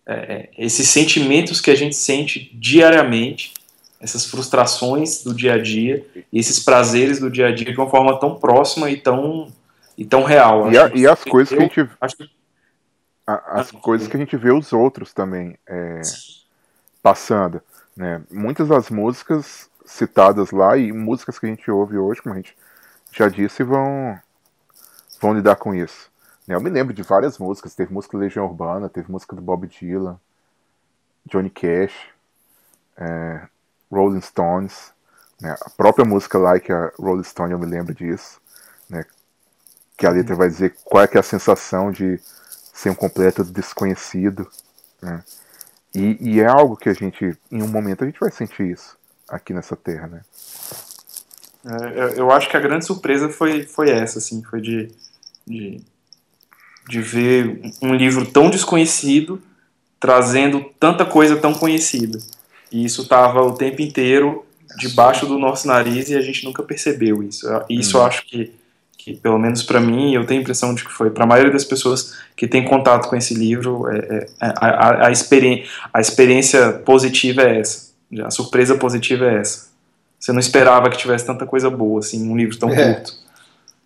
é, 0.06 0.14
é 0.14 0.50
esses 0.58 0.90
sentimentos 0.90 1.62
que 1.62 1.72
a 1.72 1.76
gente 1.76 1.96
sente 1.96 2.52
diariamente 2.54 3.54
essas 4.00 4.26
frustrações 4.26 5.24
do 5.24 5.34
dia 5.34 5.56
a 5.56 5.62
dia 5.62 6.06
esses 6.32 6.60
prazeres 6.60 7.20
do 7.20 7.30
dia 7.30 7.48
a 7.48 7.52
dia 7.52 7.72
de 7.72 7.78
uma 7.78 7.90
forma 7.90 8.18
tão 8.20 8.36
próxima 8.36 8.90
e 8.90 8.98
tão, 8.98 9.52
e 9.98 10.06
tão 10.06 10.24
real. 10.24 10.72
E, 10.72 10.78
a, 10.78 10.92
e 10.96 11.08
as 11.08 11.24
coisas 11.24 11.50
que 11.50 11.60
a 11.60 11.62
gente. 11.62 11.90
Acho... 12.00 12.16
as 13.28 13.72
coisas 13.72 14.08
que 14.08 14.16
a 14.16 14.20
gente 14.20 14.38
vê 14.38 14.52
os 14.52 14.72
outros 14.72 15.14
também 15.14 15.58
é, 15.68 16.02
passando. 17.02 17.62
Né? 18.00 18.24
Muitas 18.32 18.70
das 18.70 18.90
músicas 18.90 19.70
citadas 19.86 20.52
lá 20.52 20.78
e 20.78 20.90
músicas 20.94 21.38
que 21.38 21.46
a 21.46 21.50
gente 21.50 21.70
ouve 21.70 21.98
hoje, 21.98 22.22
como 22.22 22.34
a 22.34 22.38
gente 22.38 22.58
já 23.12 23.28
disse, 23.28 23.62
vão, 23.62 24.18
vão 25.20 25.34
lidar 25.34 25.58
com 25.58 25.76
isso. 25.76 26.10
Né? 26.48 26.56
Eu 26.56 26.62
me 26.62 26.70
lembro 26.70 26.94
de 26.94 27.04
várias 27.04 27.38
músicas. 27.38 27.76
Teve 27.76 27.94
música 27.94 28.18
do 28.18 28.22
Legião 28.22 28.46
Urbana, 28.46 28.88
teve 28.88 29.12
música 29.12 29.36
do 29.36 29.42
Bob 29.42 29.68
Dylan, 29.68 30.18
Johnny 31.26 31.50
Cash. 31.50 31.94
É, 32.96 33.48
Rolling 33.92 34.22
Stones, 34.22 34.94
né? 35.42 35.56
a 35.62 35.70
própria 35.70 36.06
música 36.06 36.38
Like 36.38 36.72
a 36.72 36.92
Rolling 36.98 37.24
Stone, 37.24 37.52
eu 37.52 37.60
me 37.60 37.66
lembro 37.66 37.94
disso, 37.94 38.40
né? 38.88 39.04
que 39.98 40.06
a 40.06 40.12
letra 40.12 40.36
vai 40.36 40.48
dizer 40.48 40.76
qual 40.86 41.04
é, 41.04 41.10
é 41.12 41.20
a 41.20 41.24
sensação 41.24 41.92
de 41.92 42.20
ser 42.74 42.92
um 42.92 42.96
completo 42.96 43.44
desconhecido. 43.44 44.50
Né? 45.02 45.24
E, 45.94 46.18
e, 46.20 46.40
é 46.40 46.46
algo 46.46 46.78
que 46.78 46.90
a 46.90 46.94
gente, 46.94 47.36
em 47.52 47.64
um 47.64 47.68
momento, 47.68 48.04
a 48.04 48.08
gente 48.08 48.20
vai 48.20 48.32
sentir 48.32 48.72
isso 48.72 48.96
aqui 49.28 49.54
nessa 49.54 49.76
terra. 49.76 50.08
Né? 50.08 50.22
É, 51.66 52.20
eu 52.20 52.32
acho 52.32 52.50
que 52.50 52.56
a 52.56 52.60
grande 52.60 52.86
surpresa 52.86 53.30
foi, 53.30 53.64
foi 53.64 53.90
essa, 53.90 54.20
assim, 54.20 54.44
foi 54.44 54.62
de, 54.62 54.92
de, 55.48 55.82
de 56.88 57.02
ver 57.02 57.62
um 57.82 57.94
livro 57.96 58.26
tão 58.26 58.50
desconhecido 58.50 59.42
trazendo 60.00 60.66
tanta 60.80 61.06
coisa 61.06 61.36
tão 61.36 61.54
conhecida. 61.54 62.20
E 62.72 62.86
isso 62.86 63.02
estava 63.02 63.42
o 63.42 63.54
tempo 63.54 63.82
inteiro 63.82 64.46
debaixo 64.78 65.26
do 65.26 65.38
nosso 65.38 65.68
nariz 65.68 66.10
e 66.10 66.16
a 66.16 66.22
gente 66.22 66.46
nunca 66.46 66.64
percebeu 66.64 67.22
isso. 67.22 67.48
Isso 67.70 67.98
eu 67.98 68.02
uhum. 68.02 68.08
acho 68.08 68.26
que, 68.26 68.54
que 69.14 69.22
pelo 69.22 69.40
menos 69.40 69.64
para 69.64 69.80
mim, 69.80 70.14
eu 70.14 70.26
tenho 70.26 70.40
a 70.40 70.44
impressão 70.44 70.74
de 70.74 70.84
que 70.84 70.92
foi 70.92 71.10
para 71.10 71.24
a 71.24 71.28
maioria 71.28 71.52
das 71.52 71.64
pessoas 71.64 72.18
que 72.36 72.48
tem 72.48 72.64
contato 72.64 73.10
com 73.10 73.16
esse 73.16 73.34
livro, 73.34 73.88
é, 73.90 73.98
é, 73.98 74.18
é 74.20 74.30
a, 74.40 74.68
a, 74.68 75.08
a, 75.08 75.12
experi 75.12 75.66
a 75.94 76.00
experiência 76.00 76.74
positiva 76.74 77.42
é 77.42 77.60
essa. 77.60 77.90
A 78.24 78.32
surpresa 78.32 78.76
positiva 78.76 79.26
é 79.26 79.40
essa. 79.40 79.70
Você 80.20 80.32
não 80.32 80.40
esperava 80.40 80.90
que 80.90 80.98
tivesse 80.98 81.26
tanta 81.26 81.46
coisa 81.46 81.70
boa, 81.70 82.00
assim, 82.00 82.30
um 82.30 82.36
livro 82.36 82.58
tão 82.58 82.70
é. 82.70 82.94
curto. 82.94 83.14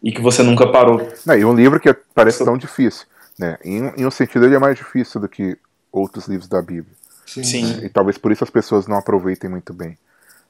E 0.01 0.12
que 0.12 0.21
você 0.21 0.43
nunca 0.43 0.67
parou. 0.67 1.07
Não, 1.25 1.38
e 1.38 1.45
um 1.45 1.55
livro 1.55 1.79
que 1.79 1.93
parece 2.13 2.43
tão 2.43 2.57
difícil. 2.57 3.05
Né? 3.39 3.57
Em, 3.63 3.93
em 3.97 4.05
um 4.05 4.12
sentido, 4.12 4.45
ele 4.45 4.55
é 4.55 4.59
mais 4.59 4.77
difícil 4.77 5.21
do 5.21 5.29
que 5.29 5.57
outros 5.91 6.27
livros 6.27 6.49
da 6.49 6.62
Bíblia. 6.62 6.93
Sim. 7.25 7.43
Sim. 7.43 7.86
E 7.86 7.89
talvez 7.89 8.17
por 8.17 8.31
isso 8.31 8.43
as 8.43 8.49
pessoas 8.49 8.88
não 8.88 8.97
aproveitem 8.97 9.49
muito 9.49 9.73
bem. 9.73 9.97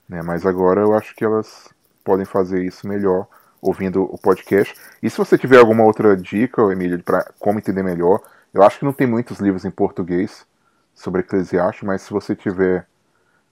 Né? 0.10 0.22
Mas 0.24 0.46
agora 0.46 0.82
eu 0.82 0.94
acho 0.94 1.16
que 1.16 1.24
elas 1.24 1.70
podem 2.04 2.26
fazer 2.26 2.66
isso 2.66 2.88
melhor 2.88 3.28
ouvindo 3.64 4.04
o 4.04 4.18
podcast. 4.18 4.74
E 5.02 5.10
se 5.10 5.18
você 5.18 5.38
tiver 5.38 5.58
alguma 5.58 5.84
outra 5.84 6.16
dica, 6.16 6.62
Emílio, 6.72 7.02
para 7.02 7.32
como 7.40 7.60
entender 7.60 7.84
melhor, 7.84 8.22
eu 8.54 8.62
acho 8.62 8.80
que 8.80 8.86
não 8.86 8.94
tem 8.94 9.08
muitos 9.08 9.40
livros 9.40 9.66
em 9.66 9.72
português 9.72 10.46
sobre 10.94 11.22
Eclesiastes, 11.22 11.84
mas 11.84 12.02
se 12.02 12.12
você 12.12 12.36
tiver 12.36 12.86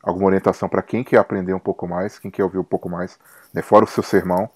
alguma 0.03 0.27
orientação 0.27 0.69
para 0.69 0.81
quem 0.81 1.03
quer 1.03 1.17
aprender 1.17 1.53
um 1.53 1.59
pouco 1.59 1.87
mais, 1.87 2.19
quem 2.19 2.29
quer 2.29 2.43
ouvir 2.43 2.59
um 2.59 2.63
pouco 2.63 2.89
mais, 2.89 3.17
né, 3.53 3.61
fora 3.61 3.85
o 3.85 3.87
seu 3.87 4.03
sermão, 4.03 4.49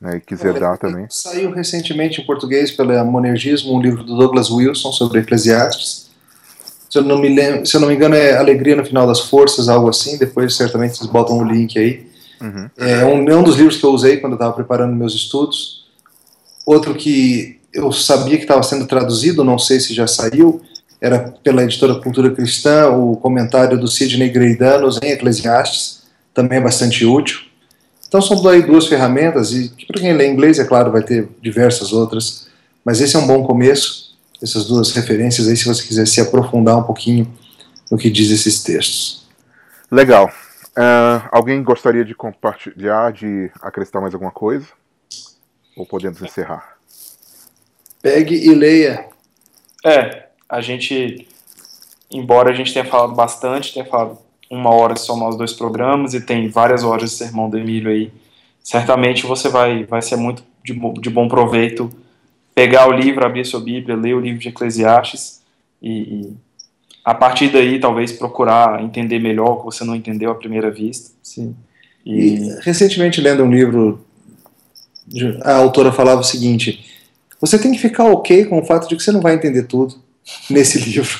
né, 0.00 0.16
e 0.16 0.20
quiser 0.20 0.58
dar 0.58 0.76
também. 0.78 1.06
Saiu 1.08 1.52
recentemente 1.52 2.20
em 2.20 2.26
português 2.26 2.72
pela 2.72 3.04
Monergismo 3.04 3.76
um 3.76 3.80
livro 3.80 4.02
do 4.02 4.16
Douglas 4.16 4.50
Wilson 4.50 4.90
sobre 4.92 5.20
Eclesiastes 5.20 6.12
se 6.92 6.98
eu 6.98 7.02
não 7.02 7.18
me 7.18 7.34
lembro, 7.34 7.64
se 7.64 7.74
eu 7.74 7.80
não 7.80 7.88
me 7.88 7.94
engano 7.94 8.14
é 8.14 8.36
Alegria 8.36 8.76
no 8.76 8.84
Final 8.84 9.06
das 9.06 9.20
Forças, 9.20 9.66
algo 9.66 9.88
assim, 9.88 10.18
depois 10.18 10.54
certamente 10.54 10.98
vocês 10.98 11.08
botam 11.08 11.38
o 11.38 11.42
link 11.42 11.78
aí. 11.78 12.06
Uhum. 12.42 12.70
É, 12.76 13.04
um, 13.04 13.28
é 13.28 13.36
um 13.36 13.42
dos 13.42 13.56
livros 13.56 13.76
que 13.76 13.84
eu 13.84 13.90
usei 13.90 14.16
quando 14.16 14.32
eu 14.32 14.36
estava 14.36 14.52
preparando 14.52 14.94
meus 14.94 15.14
estudos. 15.14 15.86
Outro 16.66 16.94
que 16.94 17.60
eu 17.72 17.92
sabia 17.92 18.36
que 18.36 18.44
estava 18.44 18.62
sendo 18.62 18.86
traduzido, 18.86 19.44
não 19.44 19.58
sei 19.58 19.80
se 19.80 19.94
já 19.94 20.06
saiu, 20.06 20.60
era 21.00 21.34
pela 21.42 21.62
editora 21.62 21.94
Cultura 21.94 22.30
Cristã, 22.30 22.90
o 22.90 23.16
comentário 23.16 23.78
do 23.78 23.88
Sidney 23.88 24.28
Greidanos 24.28 25.00
em 25.02 25.10
Eclesiastes, 25.10 26.02
também 26.34 26.58
é 26.58 26.60
bastante 26.60 27.04
útil. 27.04 27.40
Então 28.06 28.20
são 28.20 28.42
daí 28.42 28.62
duas 28.62 28.86
ferramentas, 28.86 29.52
e 29.52 29.72
para 29.86 30.00
quem 30.00 30.12
lê 30.12 30.28
inglês, 30.28 30.58
é 30.58 30.64
claro, 30.64 30.92
vai 30.92 31.02
ter 31.02 31.28
diversas 31.40 31.92
outras, 31.92 32.46
mas 32.84 33.00
esse 33.00 33.16
é 33.16 33.18
um 33.18 33.26
bom 33.26 33.42
começo 33.42 34.12
essas 34.42 34.64
duas 34.64 34.90
referências 34.90 35.46
aí, 35.46 35.56
se 35.56 35.64
você 35.64 35.84
quiser 35.84 36.06
se 36.06 36.20
aprofundar 36.20 36.76
um 36.76 36.82
pouquinho 36.82 37.32
no 37.90 37.96
que 37.96 38.10
diz 38.10 38.30
esses 38.30 38.62
textos. 38.62 39.22
Legal. 39.90 40.30
Uh, 40.76 41.28
alguém 41.30 41.62
gostaria 41.62 42.04
de 42.04 42.14
compartilhar, 42.14 43.12
de 43.12 43.50
acrescentar 43.60 44.00
mais 44.00 44.14
alguma 44.14 44.32
coisa? 44.32 44.66
Ou 45.76 45.86
podemos 45.86 46.20
encerrar? 46.22 46.76
Pegue 48.00 48.34
e 48.34 48.54
leia. 48.54 49.08
É, 49.84 50.28
a 50.48 50.60
gente, 50.60 51.28
embora 52.10 52.50
a 52.50 52.54
gente 52.54 52.72
tenha 52.72 52.84
falado 52.84 53.14
bastante, 53.14 53.74
tenha 53.74 53.84
falado 53.84 54.18
uma 54.50 54.74
hora 54.74 54.96
só 54.96 55.16
nós 55.16 55.36
dois 55.36 55.52
programas 55.52 56.14
e 56.14 56.20
tem 56.20 56.48
várias 56.48 56.84
horas 56.84 57.10
de 57.10 57.16
sermão 57.16 57.48
do 57.48 57.58
Emílio 57.58 57.90
aí, 57.90 58.12
certamente 58.62 59.26
você 59.26 59.48
vai, 59.48 59.84
vai 59.84 60.02
ser 60.02 60.16
muito 60.16 60.44
de, 60.62 60.74
de 61.00 61.10
bom 61.10 61.26
proveito 61.26 61.90
pegar 62.54 62.86
o 62.88 62.92
livro, 62.92 63.24
abrir 63.24 63.40
a 63.40 63.44
sua 63.44 63.60
Bíblia, 63.60 63.96
ler 63.96 64.14
o 64.14 64.20
livro 64.20 64.40
de 64.40 64.48
Eclesiastes 64.48 65.42
e, 65.80 65.90
e 65.90 66.36
a 67.04 67.14
partir 67.14 67.48
daí 67.48 67.80
talvez 67.80 68.12
procurar 68.12 68.82
entender 68.82 69.18
melhor 69.18 69.52
o 69.52 69.56
que 69.58 69.64
você 69.64 69.84
não 69.84 69.94
entendeu 69.94 70.30
à 70.30 70.34
primeira 70.34 70.70
vista. 70.70 71.10
Sim. 71.22 71.54
E, 72.04 72.34
e 72.34 72.58
recentemente 72.60 73.20
lendo 73.20 73.42
um 73.42 73.50
livro, 73.50 74.04
a 75.42 75.54
autora 75.54 75.90
falava 75.90 76.20
o 76.20 76.24
seguinte: 76.24 76.84
você 77.40 77.58
tem 77.58 77.72
que 77.72 77.78
ficar 77.78 78.04
ok 78.04 78.44
com 78.44 78.58
o 78.58 78.64
fato 78.64 78.88
de 78.88 78.96
que 78.96 79.02
você 79.02 79.12
não 79.12 79.20
vai 79.20 79.34
entender 79.34 79.64
tudo 79.64 79.96
nesse 80.48 80.78
livro. 80.78 81.18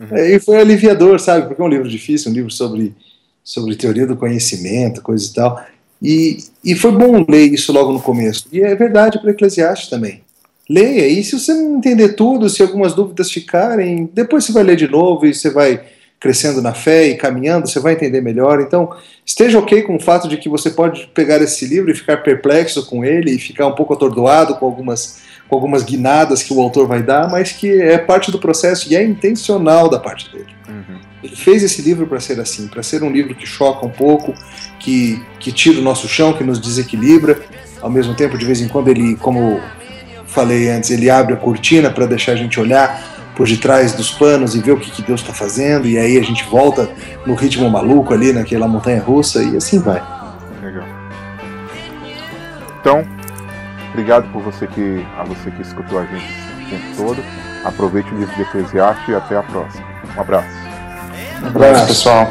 Uhum. 0.00 0.16
E 0.16 0.38
foi 0.38 0.58
aliviador, 0.58 1.18
sabe? 1.18 1.48
Porque 1.48 1.60
é 1.60 1.64
um 1.64 1.68
livro 1.68 1.88
difícil, 1.88 2.30
um 2.30 2.34
livro 2.34 2.50
sobre, 2.50 2.94
sobre 3.42 3.74
teoria 3.74 4.06
do 4.06 4.16
conhecimento, 4.16 5.02
coisa 5.02 5.28
e 5.28 5.34
tal. 5.34 5.66
E, 6.00 6.38
e 6.64 6.74
foi 6.74 6.92
bom 6.92 7.24
ler 7.28 7.52
isso 7.52 7.72
logo 7.72 7.92
no 7.92 8.00
começo. 8.00 8.46
E 8.52 8.60
é 8.60 8.74
verdade 8.74 9.18
para 9.18 9.30
Eclesiastes 9.30 9.88
também 9.88 10.25
leia. 10.68 11.06
E 11.06 11.22
se 11.22 11.38
você 11.38 11.54
não 11.54 11.78
entender 11.78 12.10
tudo, 12.10 12.48
se 12.48 12.62
algumas 12.62 12.94
dúvidas 12.94 13.30
ficarem, 13.30 14.10
depois 14.12 14.44
você 14.44 14.52
vai 14.52 14.62
ler 14.62 14.76
de 14.76 14.88
novo 14.88 15.26
e 15.26 15.34
você 15.34 15.50
vai 15.50 15.80
crescendo 16.18 16.62
na 16.62 16.72
fé 16.72 17.08
e 17.08 17.16
caminhando, 17.16 17.68
você 17.68 17.78
vai 17.78 17.92
entender 17.92 18.20
melhor. 18.20 18.60
Então, 18.60 18.90
esteja 19.24 19.58
ok 19.58 19.82
com 19.82 19.96
o 19.96 20.00
fato 20.00 20.28
de 20.28 20.36
que 20.36 20.48
você 20.48 20.70
pode 20.70 21.08
pegar 21.14 21.40
esse 21.42 21.66
livro 21.66 21.90
e 21.90 21.94
ficar 21.94 22.18
perplexo 22.18 22.86
com 22.86 23.04
ele 23.04 23.32
e 23.32 23.38
ficar 23.38 23.66
um 23.66 23.74
pouco 23.74 23.92
atordoado 23.92 24.54
com 24.56 24.64
algumas, 24.64 25.22
com 25.48 25.54
algumas 25.54 25.82
guinadas 25.82 26.42
que 26.42 26.52
o 26.52 26.60
autor 26.60 26.86
vai 26.86 27.02
dar, 27.02 27.30
mas 27.30 27.52
que 27.52 27.70
é 27.70 27.98
parte 27.98 28.30
do 28.30 28.38
processo 28.38 28.90
e 28.90 28.96
é 28.96 29.04
intencional 29.04 29.88
da 29.88 30.00
parte 30.00 30.32
dele. 30.32 30.56
Uhum. 30.68 30.98
Ele 31.22 31.36
fez 31.36 31.62
esse 31.62 31.82
livro 31.82 32.06
para 32.06 32.20
ser 32.20 32.40
assim, 32.40 32.66
para 32.66 32.82
ser 32.82 33.02
um 33.02 33.10
livro 33.10 33.34
que 33.34 33.46
choca 33.46 33.84
um 33.84 33.90
pouco, 33.90 34.34
que, 34.80 35.22
que 35.38 35.52
tira 35.52 35.78
o 35.78 35.82
nosso 35.82 36.08
chão, 36.08 36.32
que 36.32 36.44
nos 36.44 36.60
desequilibra. 36.60 37.38
Ao 37.82 37.90
mesmo 37.90 38.14
tempo, 38.14 38.38
de 38.38 38.44
vez 38.44 38.60
em 38.60 38.68
quando, 38.68 38.88
ele, 38.88 39.16
como 39.16 39.60
falei 40.36 40.68
antes, 40.68 40.90
ele 40.90 41.08
abre 41.08 41.32
a 41.32 41.36
cortina 41.36 41.90
para 41.90 42.04
deixar 42.04 42.32
a 42.32 42.36
gente 42.36 42.60
olhar 42.60 43.02
por 43.34 43.48
detrás 43.48 43.94
dos 43.94 44.10
panos 44.10 44.54
e 44.54 44.60
ver 44.60 44.72
o 44.72 44.78
que, 44.78 44.90
que 44.90 45.00
Deus 45.00 45.22
está 45.22 45.32
fazendo, 45.32 45.86
e 45.86 45.98
aí 45.98 46.18
a 46.18 46.22
gente 46.22 46.44
volta 46.44 46.88
no 47.26 47.34
ritmo 47.34 47.68
maluco 47.70 48.12
ali, 48.12 48.32
naquela 48.34 48.68
montanha 48.68 49.02
russa, 49.02 49.42
e 49.42 49.56
assim 49.56 49.78
vai. 49.78 50.02
Legal. 50.62 50.84
Então, 52.80 53.02
obrigado 53.90 54.30
por 54.30 54.42
você 54.42 54.66
que, 54.66 55.04
a 55.18 55.24
você 55.24 55.50
que 55.50 55.62
escutou 55.62 55.98
a 55.98 56.04
gente 56.04 56.24
o 56.24 56.70
tempo 56.70 56.96
todo. 56.96 57.24
Aproveite 57.64 58.12
o 58.14 58.18
livro 58.18 58.34
de 58.36 58.42
Eclesiastes 58.42 59.08
e 59.08 59.14
até 59.14 59.36
a 59.36 59.42
próxima. 59.42 59.86
Um 60.16 60.20
abraço. 60.20 60.48
Um 61.42 61.46
abraço, 61.48 61.86
pessoal. 61.86 62.28